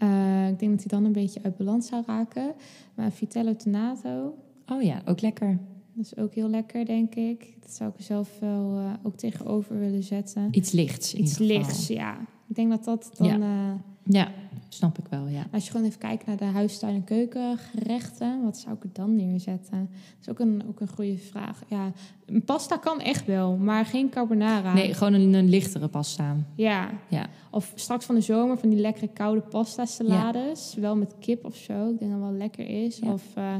[0.03, 2.53] Uh, ik denk dat hij dan een beetje uit balans zou raken.
[2.95, 4.35] Maar Vitello Tonato.
[4.67, 5.59] Oh ja, ook lekker.
[5.93, 7.53] Dat is ook heel lekker, denk ik.
[7.61, 10.47] Dat zou ik zelf wel uh, ook tegenover willen zetten.
[10.51, 11.13] Iets lichts.
[11.13, 12.17] Iets lichts, ja.
[12.47, 13.27] Ik denk dat dat dan.
[13.27, 13.37] Ja.
[13.37, 13.73] Uh,
[14.03, 14.31] ja,
[14.74, 15.45] snap ik wel, ja.
[15.51, 19.15] Als je gewoon even kijkt naar de huistuin- en keukengerechten, wat zou ik er dan
[19.15, 19.89] neerzetten?
[19.91, 21.61] Dat is ook een, ook een goede vraag.
[21.67, 21.91] Ja,
[22.26, 24.74] een pasta kan echt wel, maar geen carbonara.
[24.74, 26.36] Nee, gewoon een, een lichtere pasta.
[26.55, 26.89] Ja.
[27.09, 27.28] ja.
[27.51, 30.76] Of straks van de zomer van die lekkere koude pasta salades.
[30.80, 31.89] Wel met kip of zo.
[31.89, 32.97] Ik denk dat wel lekker is.
[32.97, 33.13] Ja.
[33.13, 33.55] Of uh,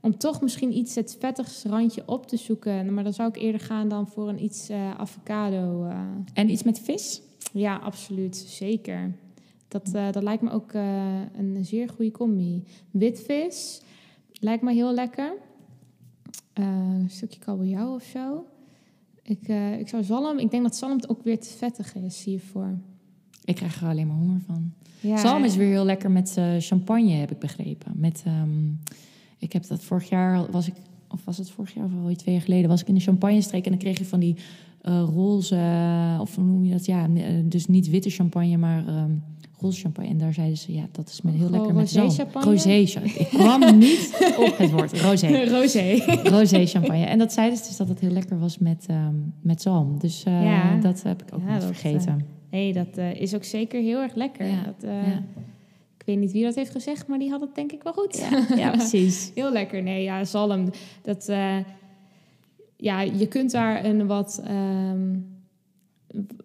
[0.00, 2.94] om toch misschien iets het vettigs randje op te zoeken.
[2.94, 5.84] Maar dan zou ik eerder gaan dan voor een iets uh, avocado.
[5.84, 6.00] Uh.
[6.32, 7.22] En iets met vis?
[7.52, 8.36] Ja, absoluut.
[8.36, 9.14] Zeker.
[9.68, 10.82] Dat, uh, dat lijkt me ook uh,
[11.38, 12.64] een zeer goede combi.
[12.90, 13.82] Witvis
[14.32, 15.32] lijkt me heel lekker.
[16.54, 16.66] Uh,
[17.00, 18.44] een stukje kabeljauw of zo.
[19.22, 19.48] Ik,
[19.78, 20.38] ik zou zalm...
[20.38, 22.78] Ik denk dat zalm ook weer te vettig is hiervoor.
[23.44, 24.72] Ik krijg er alleen maar honger van.
[25.00, 27.92] Ja, zalm is weer heel lekker met champagne, heb ik begrepen.
[27.94, 28.80] Met, um,
[29.38, 30.50] ik heb dat vorig jaar...
[30.50, 30.74] Was ik,
[31.08, 32.68] of was het vorig jaar of al twee jaar geleden...
[32.68, 34.36] was ik in de champagne-streek en dan kreeg je van die...
[34.82, 36.86] Roze, of hoe noem je dat?
[36.86, 37.08] Ja,
[37.44, 39.22] dus niet witte champagne, maar um,
[39.60, 40.08] roze champagne.
[40.08, 42.10] En daar zeiden ze, ja, dat is met heel oh, lekker met zalm.
[42.10, 42.50] champagne?
[42.50, 43.18] Rosé champagne.
[43.18, 45.00] Ik kwam niet op het woord.
[45.00, 45.44] Rosé.
[45.58, 45.96] Rosé.
[46.22, 47.04] Rosé champagne.
[47.04, 49.98] En dat zeiden ze dus dat het heel lekker was met, um, met zalm.
[49.98, 50.76] Dus uh, ja.
[50.76, 52.16] dat heb ik ook ja, niet dat, vergeten.
[52.18, 54.46] Uh, nee, dat uh, is ook zeker heel erg lekker.
[54.46, 54.64] Ja.
[54.64, 55.22] Dat, ja.
[55.98, 58.18] Ik weet niet wie dat heeft gezegd, maar die had het denk ik wel goed.
[58.30, 59.30] Ja, ja precies.
[59.34, 59.82] heel lekker.
[59.82, 60.70] Nee, ja, zalm.
[61.02, 61.56] Dat, uh,
[62.76, 64.42] ja, je kunt daar een wat...
[64.50, 65.36] Um,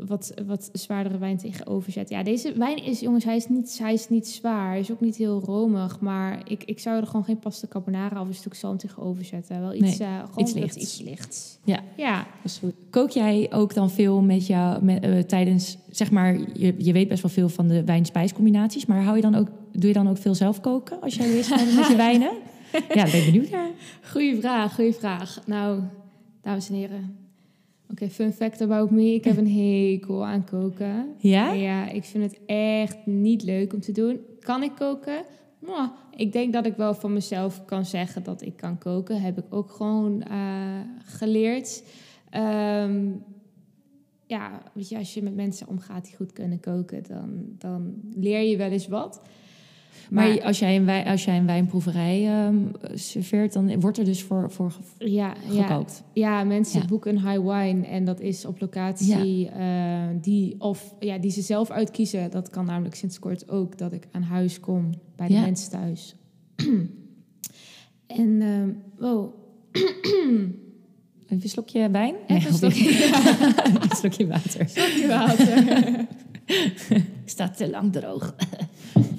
[0.05, 2.18] wat, wat zwaardere wijn tegenover zetten.
[2.18, 4.70] Ja, deze wijn is, jongens, hij is niet, hij is niet zwaar.
[4.70, 5.99] Hij is ook niet heel romig.
[5.99, 9.61] Maar ik, ik zou er gewoon geen pasta carbonara of een stuk zalm tegenover zetten.
[9.61, 10.78] Wel iets, nee, uh, gewoon iets lichts.
[10.78, 11.59] iets lichts.
[11.64, 12.16] Ja, ja.
[12.18, 12.74] dat is goed.
[12.89, 17.07] Kook jij ook dan veel met jou met, uh, tijdens, zeg maar, je, je weet
[17.07, 18.86] best wel veel van de wijn-spijscombinaties.
[18.86, 21.49] Maar hou je dan ook, doe je dan ook veel zelf koken als jij is
[21.49, 22.32] met je wijnen?
[22.93, 23.70] Ja, ben ik benieuwd naar.
[24.11, 25.39] Goeie vraag, goeie vraag.
[25.45, 25.80] Nou,
[26.41, 27.23] dames en heren,
[27.94, 29.14] Oké, okay, fun fact about me.
[29.14, 31.16] Ik heb een hekel aan koken.
[31.18, 31.52] Ja?
[31.52, 34.20] Ja, ik vind het echt niet leuk om te doen.
[34.39, 35.24] Kan ik koken?
[35.60, 39.22] Nou, ik denk dat ik wel van mezelf kan zeggen dat ik kan koken.
[39.22, 41.84] Heb ik ook gewoon uh, geleerd.
[42.36, 43.24] Um,
[44.26, 48.41] ja, weet je, als je met mensen omgaat die goed kunnen koken, dan, dan leer
[48.41, 49.22] je wel eens wat.
[50.14, 54.05] Maar, maar als, jij een wijn, als jij een wijnproeverij um, serveert, dan wordt er
[54.05, 56.03] dus voor, voor ja, gekookt.
[56.14, 56.86] Ja, ja mensen ja.
[56.86, 61.41] boeken een high wine en dat is op locatie uh, die, of, ja, die ze
[61.41, 62.32] zelf uitkiezen.
[62.32, 66.16] Dat kan namelijk sinds kort ook dat ik aan huis kom bij de mensen thuis.
[68.07, 69.34] en, um, wow.
[71.26, 72.16] Even een slokje wijn?
[72.28, 72.89] Even een slokje,
[73.89, 74.70] een slokje water.
[74.70, 76.05] Slokje water.
[77.24, 78.36] Ik sta te lang droog.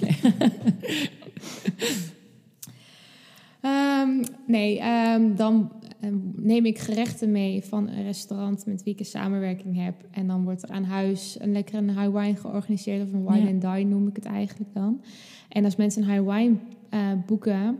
[3.61, 4.81] um, nee,
[5.13, 5.71] um, dan
[6.03, 9.95] um, neem ik gerechten mee van een restaurant met wie ik een samenwerking heb.
[10.11, 13.07] En dan wordt er aan huis een lekkere high wine georganiseerd.
[13.07, 13.49] Of een wine ja.
[13.49, 15.01] and dine noem ik het eigenlijk dan.
[15.49, 16.55] En als mensen een high wine
[16.93, 17.79] uh, boeken,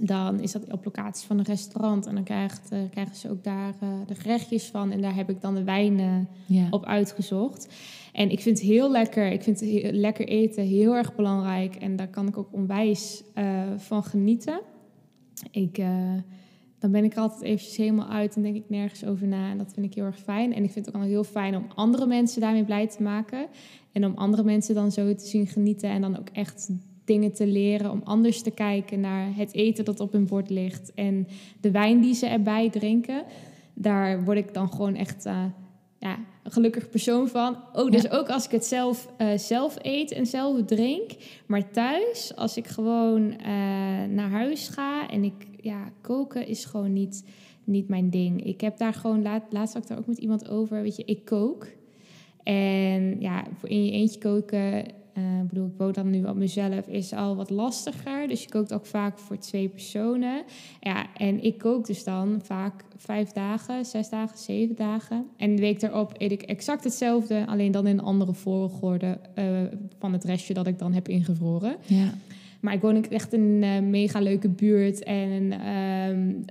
[0.00, 2.06] dan is dat op locatie van een restaurant.
[2.06, 4.90] En dan krijgt, uh, krijgen ze ook daar uh, de gerechtjes van.
[4.90, 6.66] En daar heb ik dan de wijnen ja.
[6.70, 7.68] op uitgezocht.
[8.18, 9.32] En ik vind het heel lekker.
[9.32, 9.62] Ik vind
[9.92, 11.74] lekker eten heel erg belangrijk.
[11.74, 14.60] En daar kan ik ook onwijs uh, van genieten.
[15.50, 16.12] Ik, uh,
[16.78, 19.50] dan ben ik er altijd eventjes helemaal uit en denk ik nergens over na.
[19.50, 20.54] En dat vind ik heel erg fijn.
[20.54, 23.46] En ik vind het ook heel fijn om andere mensen daarmee blij te maken.
[23.92, 25.90] En om andere mensen dan zo te zien genieten.
[25.90, 26.70] En dan ook echt
[27.04, 27.90] dingen te leren.
[27.90, 30.94] Om anders te kijken naar het eten dat op hun bord ligt.
[30.94, 31.26] En
[31.60, 33.24] de wijn die ze erbij drinken.
[33.74, 35.26] Daar word ik dan gewoon echt...
[35.26, 35.44] Uh,
[35.98, 37.56] ja, een gelukkig persoon van.
[37.72, 38.10] Oh, dus ja.
[38.10, 41.10] ook als ik het zelf, uh, zelf eet en zelf drink.
[41.46, 43.46] Maar thuis, als ik gewoon uh,
[44.08, 45.46] naar huis ga en ik...
[45.60, 47.24] Ja, koken is gewoon niet,
[47.64, 48.44] niet mijn ding.
[48.44, 49.22] Ik heb daar gewoon...
[49.22, 50.82] Laat, laatst had ik daar ook met iemand over.
[50.82, 51.66] Weet je, ik kook.
[52.42, 54.84] En ja, voor in je eentje koken...
[55.18, 58.28] Uh, ik bedoel, ik woon dan nu op mezelf, is al wat lastiger.
[58.28, 60.42] Dus je kookt ook vaak voor twee personen.
[60.80, 65.26] Ja, en ik kook dus dan vaak vijf dagen, zes dagen, zeven dagen.
[65.36, 69.44] En de week daarop eet ik exact hetzelfde, alleen dan in een andere volgorde uh,
[69.98, 71.76] van het restje dat ik dan heb ingevroren.
[71.86, 72.14] Ja.
[72.60, 76.44] Maar ik woon echt in een uh, mega leuke buurt en um,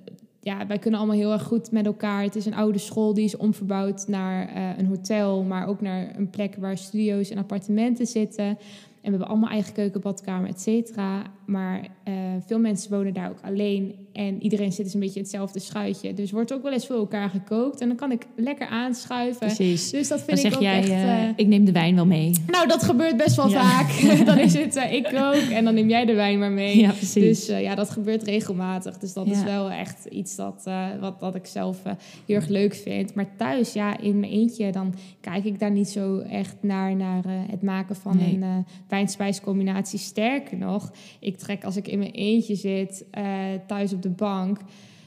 [0.48, 2.24] ja, wij kunnen allemaal heel erg goed met elkaar.
[2.24, 6.16] Het is een oude school die is omverbouwd naar uh, een hotel, maar ook naar
[6.16, 8.58] een plek waar studio's en appartementen zitten.
[9.02, 11.22] we hebben allemaal eigen keuken, badkamer, et cetera.
[11.48, 12.14] Maar eh,
[12.46, 13.96] veel mensen wonen daar ook alleen.
[14.14, 16.14] En iedereen zit dus een beetje in hetzelfde schuitje.
[16.14, 17.82] Dus wordt ook wel eens voor elkaar gekookt.
[17.82, 19.40] En dan kan ik lekker aanschuiven.
[19.48, 19.90] Precies.
[19.90, 20.90] Dus dat Dan vind ik zeg ook jij, echt...
[20.90, 22.32] eh, ik neem de wijn wel mee.
[22.48, 23.62] nou, dat gebeurt best wel Ja.
[23.70, 23.90] vaak.
[24.26, 26.78] dan is het, ik kook en dan neem jij de wijn maar mee.
[26.80, 27.46] Ja, precies.
[27.46, 28.98] Dus ja, dat gebeurt regelmatig.
[28.98, 30.70] Dus dat is wel echt iets dat,
[31.00, 31.82] wat, wat ik zelf
[32.26, 33.14] heel erg leuk vind.
[33.14, 37.24] Maar thuis, ja, in mijn eentje, dan kijk ik daar niet zo echt naar, naar
[37.50, 38.34] het maken van Nee.
[38.42, 40.00] een wijn-spijscombinatie.
[40.00, 43.26] Sterker nog, ik trek als ik in mijn eentje zit, eh,
[43.68, 44.60] thuis op de bank...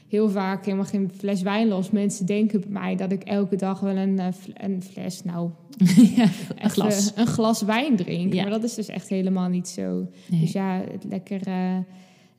[0.07, 1.89] Heel vaak helemaal geen fles wijn los.
[1.89, 5.49] Mensen denken bij mij dat ik elke dag wel een, eh, een fles, nou,
[6.15, 7.13] ja, een glas.
[7.13, 8.33] eh, een glas wijn drink.
[8.33, 8.41] Ja.
[8.41, 10.07] Maar dat is dus echt helemaal niet zo.
[10.25, 10.39] Nee.
[10.39, 11.41] Dus ja, het lekker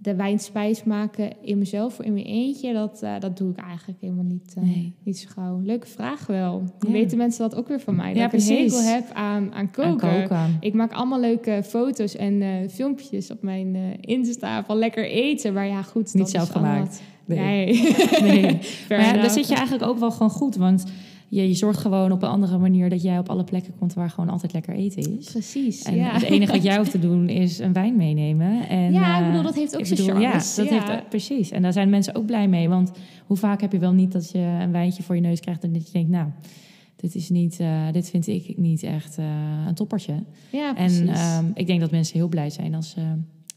[0.03, 4.01] de wijnspijs maken in mezelf voor in mijn eentje, dat, eh, dat doe ik eigenlijk
[4.01, 4.93] helemaal niet, eh, Nee.
[5.03, 5.61] niet zo gauw.
[5.65, 6.63] Leuke vraag wel.
[6.81, 6.91] Ja.
[6.91, 8.09] weten mensen dat ook weer van mij.
[8.09, 10.09] Dat Ja, ik een hekel heb aan, aan koken.
[10.09, 10.57] Aan koken.
[10.61, 15.53] Ik maak allemaal leuke foto's en eh, filmpjes op mijn Insta van lekker eten.
[15.53, 16.15] Maar ja, goed.
[16.15, 17.03] Niet zelf allemaal- gemaakt.
[17.25, 17.83] Nee.
[18.23, 18.43] Nee.
[18.89, 20.57] Maar ja, daar zit je eigenlijk ook wel gewoon goed.
[20.57, 20.85] Want
[21.35, 24.11] je, je zorgt gewoon op een andere manier dat jij op alle plekken komt waar
[24.11, 25.31] gewoon altijd lekker eten is.
[25.31, 26.13] Precies, En ja.
[26.13, 28.69] het enige wat jij hoeft te doen is een wijn meenemen.
[28.69, 30.65] En, Ja, ik eh, bedoel, dat heeft ook zijn bedoel, Ja, dat ja.
[30.65, 31.51] heeft ook- precies.
[31.51, 32.69] En daar zijn mensen ook blij mee.
[32.69, 32.91] Want
[33.27, 35.73] hoe vaak heb je wel niet dat je een wijntje voor je neus krijgt en
[35.73, 36.27] dat je denkt, nou,
[36.97, 39.25] dit is niet, eh, dit vind ik niet echt eh,
[39.67, 40.15] een toppertje.
[40.51, 41.01] Ja, precies.
[41.01, 43.01] En ehm, ik denk dat mensen heel blij zijn als ze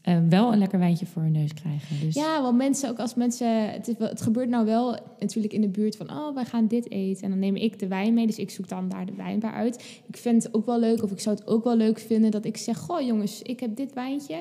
[0.06, 2.00] eh, wel een lekker wijntje voor hun neus krijgen.
[2.00, 5.52] Dus Ja, want mensen, ook als mensen, het, is wel, het gebeurt nou wel natuurlijk
[5.52, 7.22] in de buurt van, oh, wij gaan dit eten.
[7.24, 10.02] En dan neem ik de wijn mee, dus ik zoek dan daar de wijnbar uit.
[10.06, 12.44] Ik vind het ook wel leuk, of ik zou het ook wel leuk vinden dat
[12.44, 14.36] ik zeg, goh jongens, ik heb dit wijntje.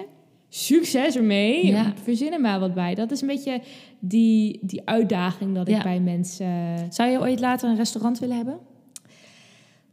[0.49, 1.65] Succes ermee.
[1.65, 1.93] Ja.
[2.03, 2.95] Verzin er maar wat bij.
[2.95, 3.61] Dat is een beetje
[3.99, 5.83] die, die uitdaging dat ik Ja.
[5.83, 6.77] bij mensen...
[6.89, 8.57] Zou je ooit later een restaurant willen hebben?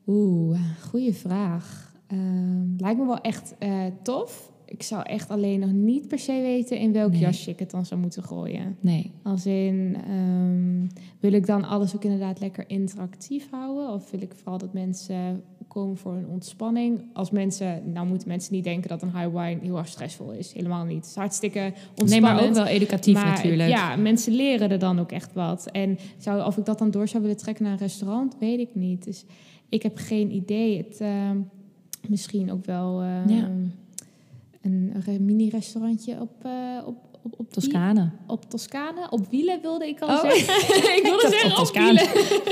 [0.07, 0.59] Oeh,
[0.91, 1.95] goede vraag.
[2.07, 4.52] Ehm, lijkt me wel echt eh, tof.
[4.73, 7.21] Ik zou echt alleen nog niet per se weten in welk Nee.
[7.21, 8.77] jasje ik het dan zou moeten gooien.
[8.81, 9.11] Nee.
[9.23, 13.89] Als in, ehm, wil ik dan alles ook inderdaad lekker interactief houden?
[13.93, 17.05] Of wil ik vooral dat mensen komen voor een ontspanning?
[17.13, 20.53] Als mensen, nou moeten mensen niet denken dat een high wine heel erg stressvol is.
[20.53, 20.97] Helemaal niet.
[20.97, 22.11] Het is hartstikke ontspannend.
[22.11, 23.69] Nee, maar ook wel educatief Maar natuurlijk.
[23.69, 25.69] Ja, mensen leren er dan ook echt wat.
[25.71, 28.75] En zou, of ik dat dan door zou willen trekken naar een restaurant, weet ik
[28.75, 29.05] niet.
[29.05, 29.25] Dus
[29.69, 30.77] ik heb geen idee.
[30.77, 31.37] Het, ehm,
[32.09, 33.51] misschien ook wel ehm, Ja.
[34.63, 38.11] Een, een mini-restaurantje op, eh, op, op, op Toscane.
[38.27, 40.21] op Toscane, op wielen wilde ik al Oh.
[40.21, 40.95] zeggen.
[40.99, 42.01] ik wilde zeggen op op Toscane.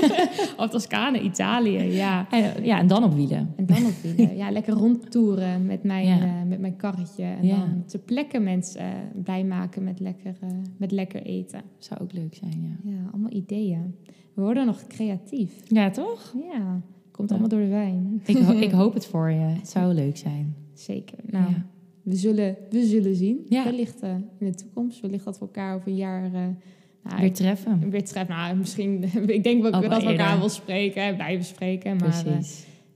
[0.65, 2.27] op Toscane, Italië, ja.
[2.31, 3.53] En, ja, en dan op wielen.
[3.57, 4.37] En dan op wielen.
[4.37, 6.19] Ja, lekker rondtoeren met mijn, Ja.
[6.21, 7.23] eh, met mijn karretje.
[7.25, 7.57] En Ja.
[7.57, 8.87] dan ter plekke mensen eh,
[9.25, 11.63] blij maken met lekker, eh, met lekker eten.
[11.79, 12.91] Zou ook leuk zijn, ja.
[12.91, 13.95] Ja, allemaal ideeën.
[14.35, 15.53] We worden nog creatief.
[15.69, 16.35] Ja, toch?
[16.53, 16.81] Ja,
[17.11, 17.35] komt Ja.
[17.35, 18.21] allemaal door de wijn.
[18.25, 19.39] Ik, ho- ik hoop het voor je.
[19.39, 20.55] Het zou leuk zijn.
[20.75, 21.19] Zeker.
[21.27, 21.67] Nou, Ja.
[22.03, 23.40] We, zullen, we zullen zien.
[23.48, 23.64] Ja.
[23.64, 25.01] Wellicht eh, in de toekomst.
[25.01, 26.24] Wellicht dat we elkaar over een jaar...
[26.24, 26.30] eh,
[27.03, 27.90] nou, Weer treffen.
[27.90, 28.34] weer treffen.
[28.36, 31.96] Nou, misschien, ik denk wel Ook dat we elkaar wel spreken en blijven spreken.
[31.96, 32.38] Maar eh,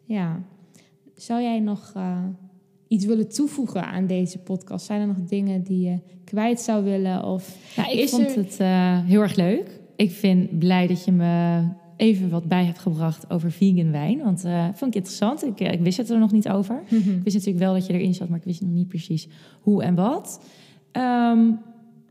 [0.05, 0.43] ja,
[1.15, 1.93] zou jij nog
[2.89, 4.87] iets willen toevoegen aan deze podcast?
[4.87, 7.25] Zijn er nog dingen die je kwijt zou willen?
[7.25, 8.59] Of Ja, ik vond er- het
[9.07, 9.81] heel erg leuk.
[9.97, 11.63] Ik vind blij dat je me
[11.97, 14.23] even wat bij hebt gebracht over vegan wijn.
[14.23, 15.45] Want eh vond ik interessant.
[15.45, 16.83] Ik, eh, ik wist het er nog niet over.
[16.89, 19.29] Ik wist natuurlijk wel dat je erin zat, maar ik wist nog niet precies
[19.61, 20.41] hoe en wat.
[20.93, 21.51] Ehm,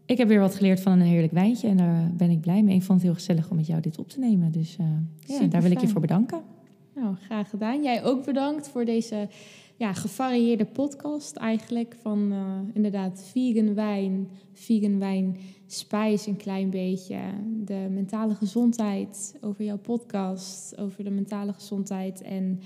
[0.05, 2.75] ik heb weer wat geleerd van een heerlijk wijntje en daar ben ik blij mee.
[2.75, 4.51] Ik vond het heel gezellig om met jou dit op te nemen.
[4.51, 4.86] Dus eh,
[5.39, 6.41] ja, daar wil ik je voor bedanken.
[6.95, 7.84] Nou, graag gedaan.
[7.84, 9.27] Jij ook bedankt voor deze
[9.84, 11.95] ja, gevarieerde podcast eigenlijk.
[11.99, 17.17] Van eh, inderdaad vegan wijn, vegan wijn, spijs een klein beetje.
[17.65, 22.21] De mentale gezondheid, over jouw podcast, over de mentale gezondheid.
[22.21, 22.59] En,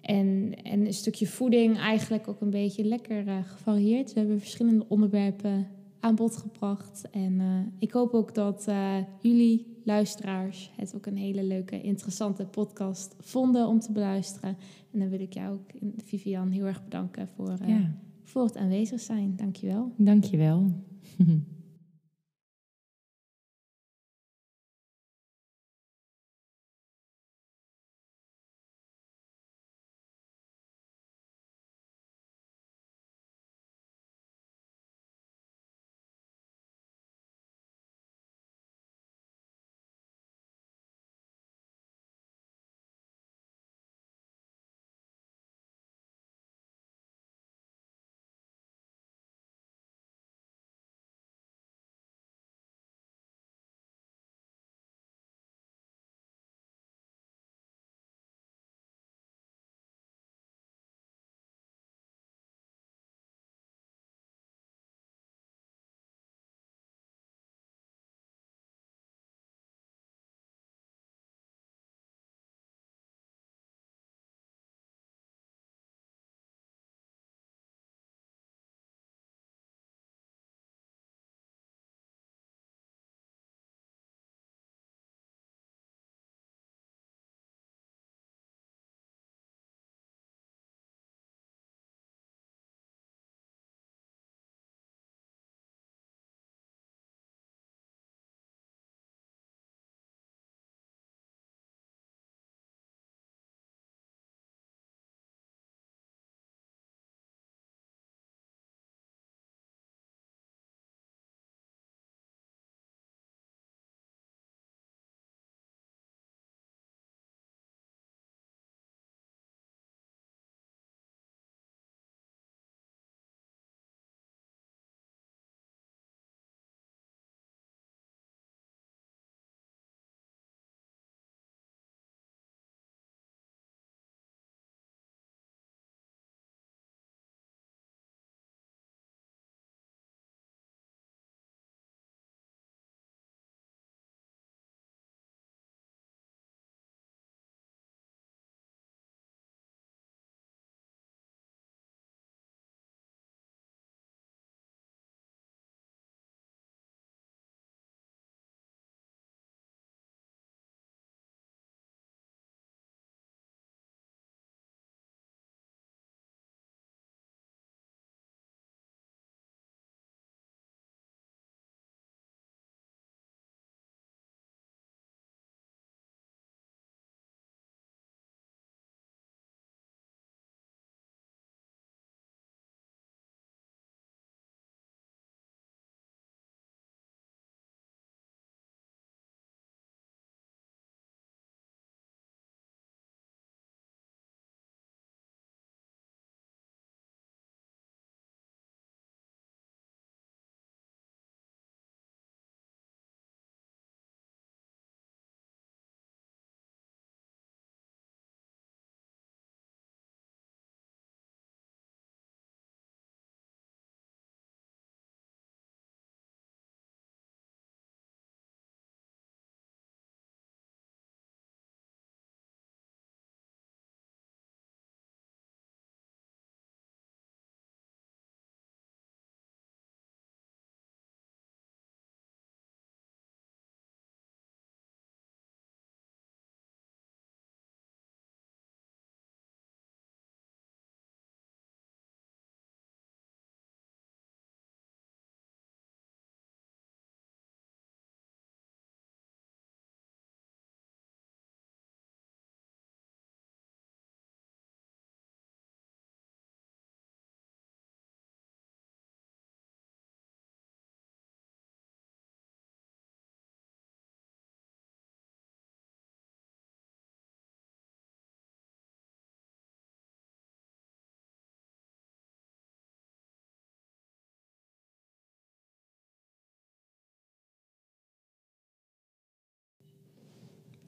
[0.00, 4.12] en, en een stukje voeding eigenlijk ook een beetje lekker eh, gevarieerd.
[4.12, 5.66] We hebben verschillende onderwerpen
[6.00, 7.04] aan bod gebracht.
[7.10, 12.46] En eh, ik hoop ook dat eh, jullie luisteraars het ook een hele leuke, interessante
[12.46, 14.56] podcast vonden om te beluisteren.
[14.92, 19.00] En dan wil ik jou ook, Vivian, heel erg bedanken voor, Ja, voor het aanwezig
[19.00, 19.36] zijn.
[19.36, 19.92] Dankjewel.
[19.96, 20.24] dank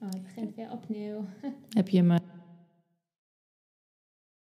[0.00, 1.24] Oh, het begint weer opnieuw.
[1.76, 2.06] Heb je eh,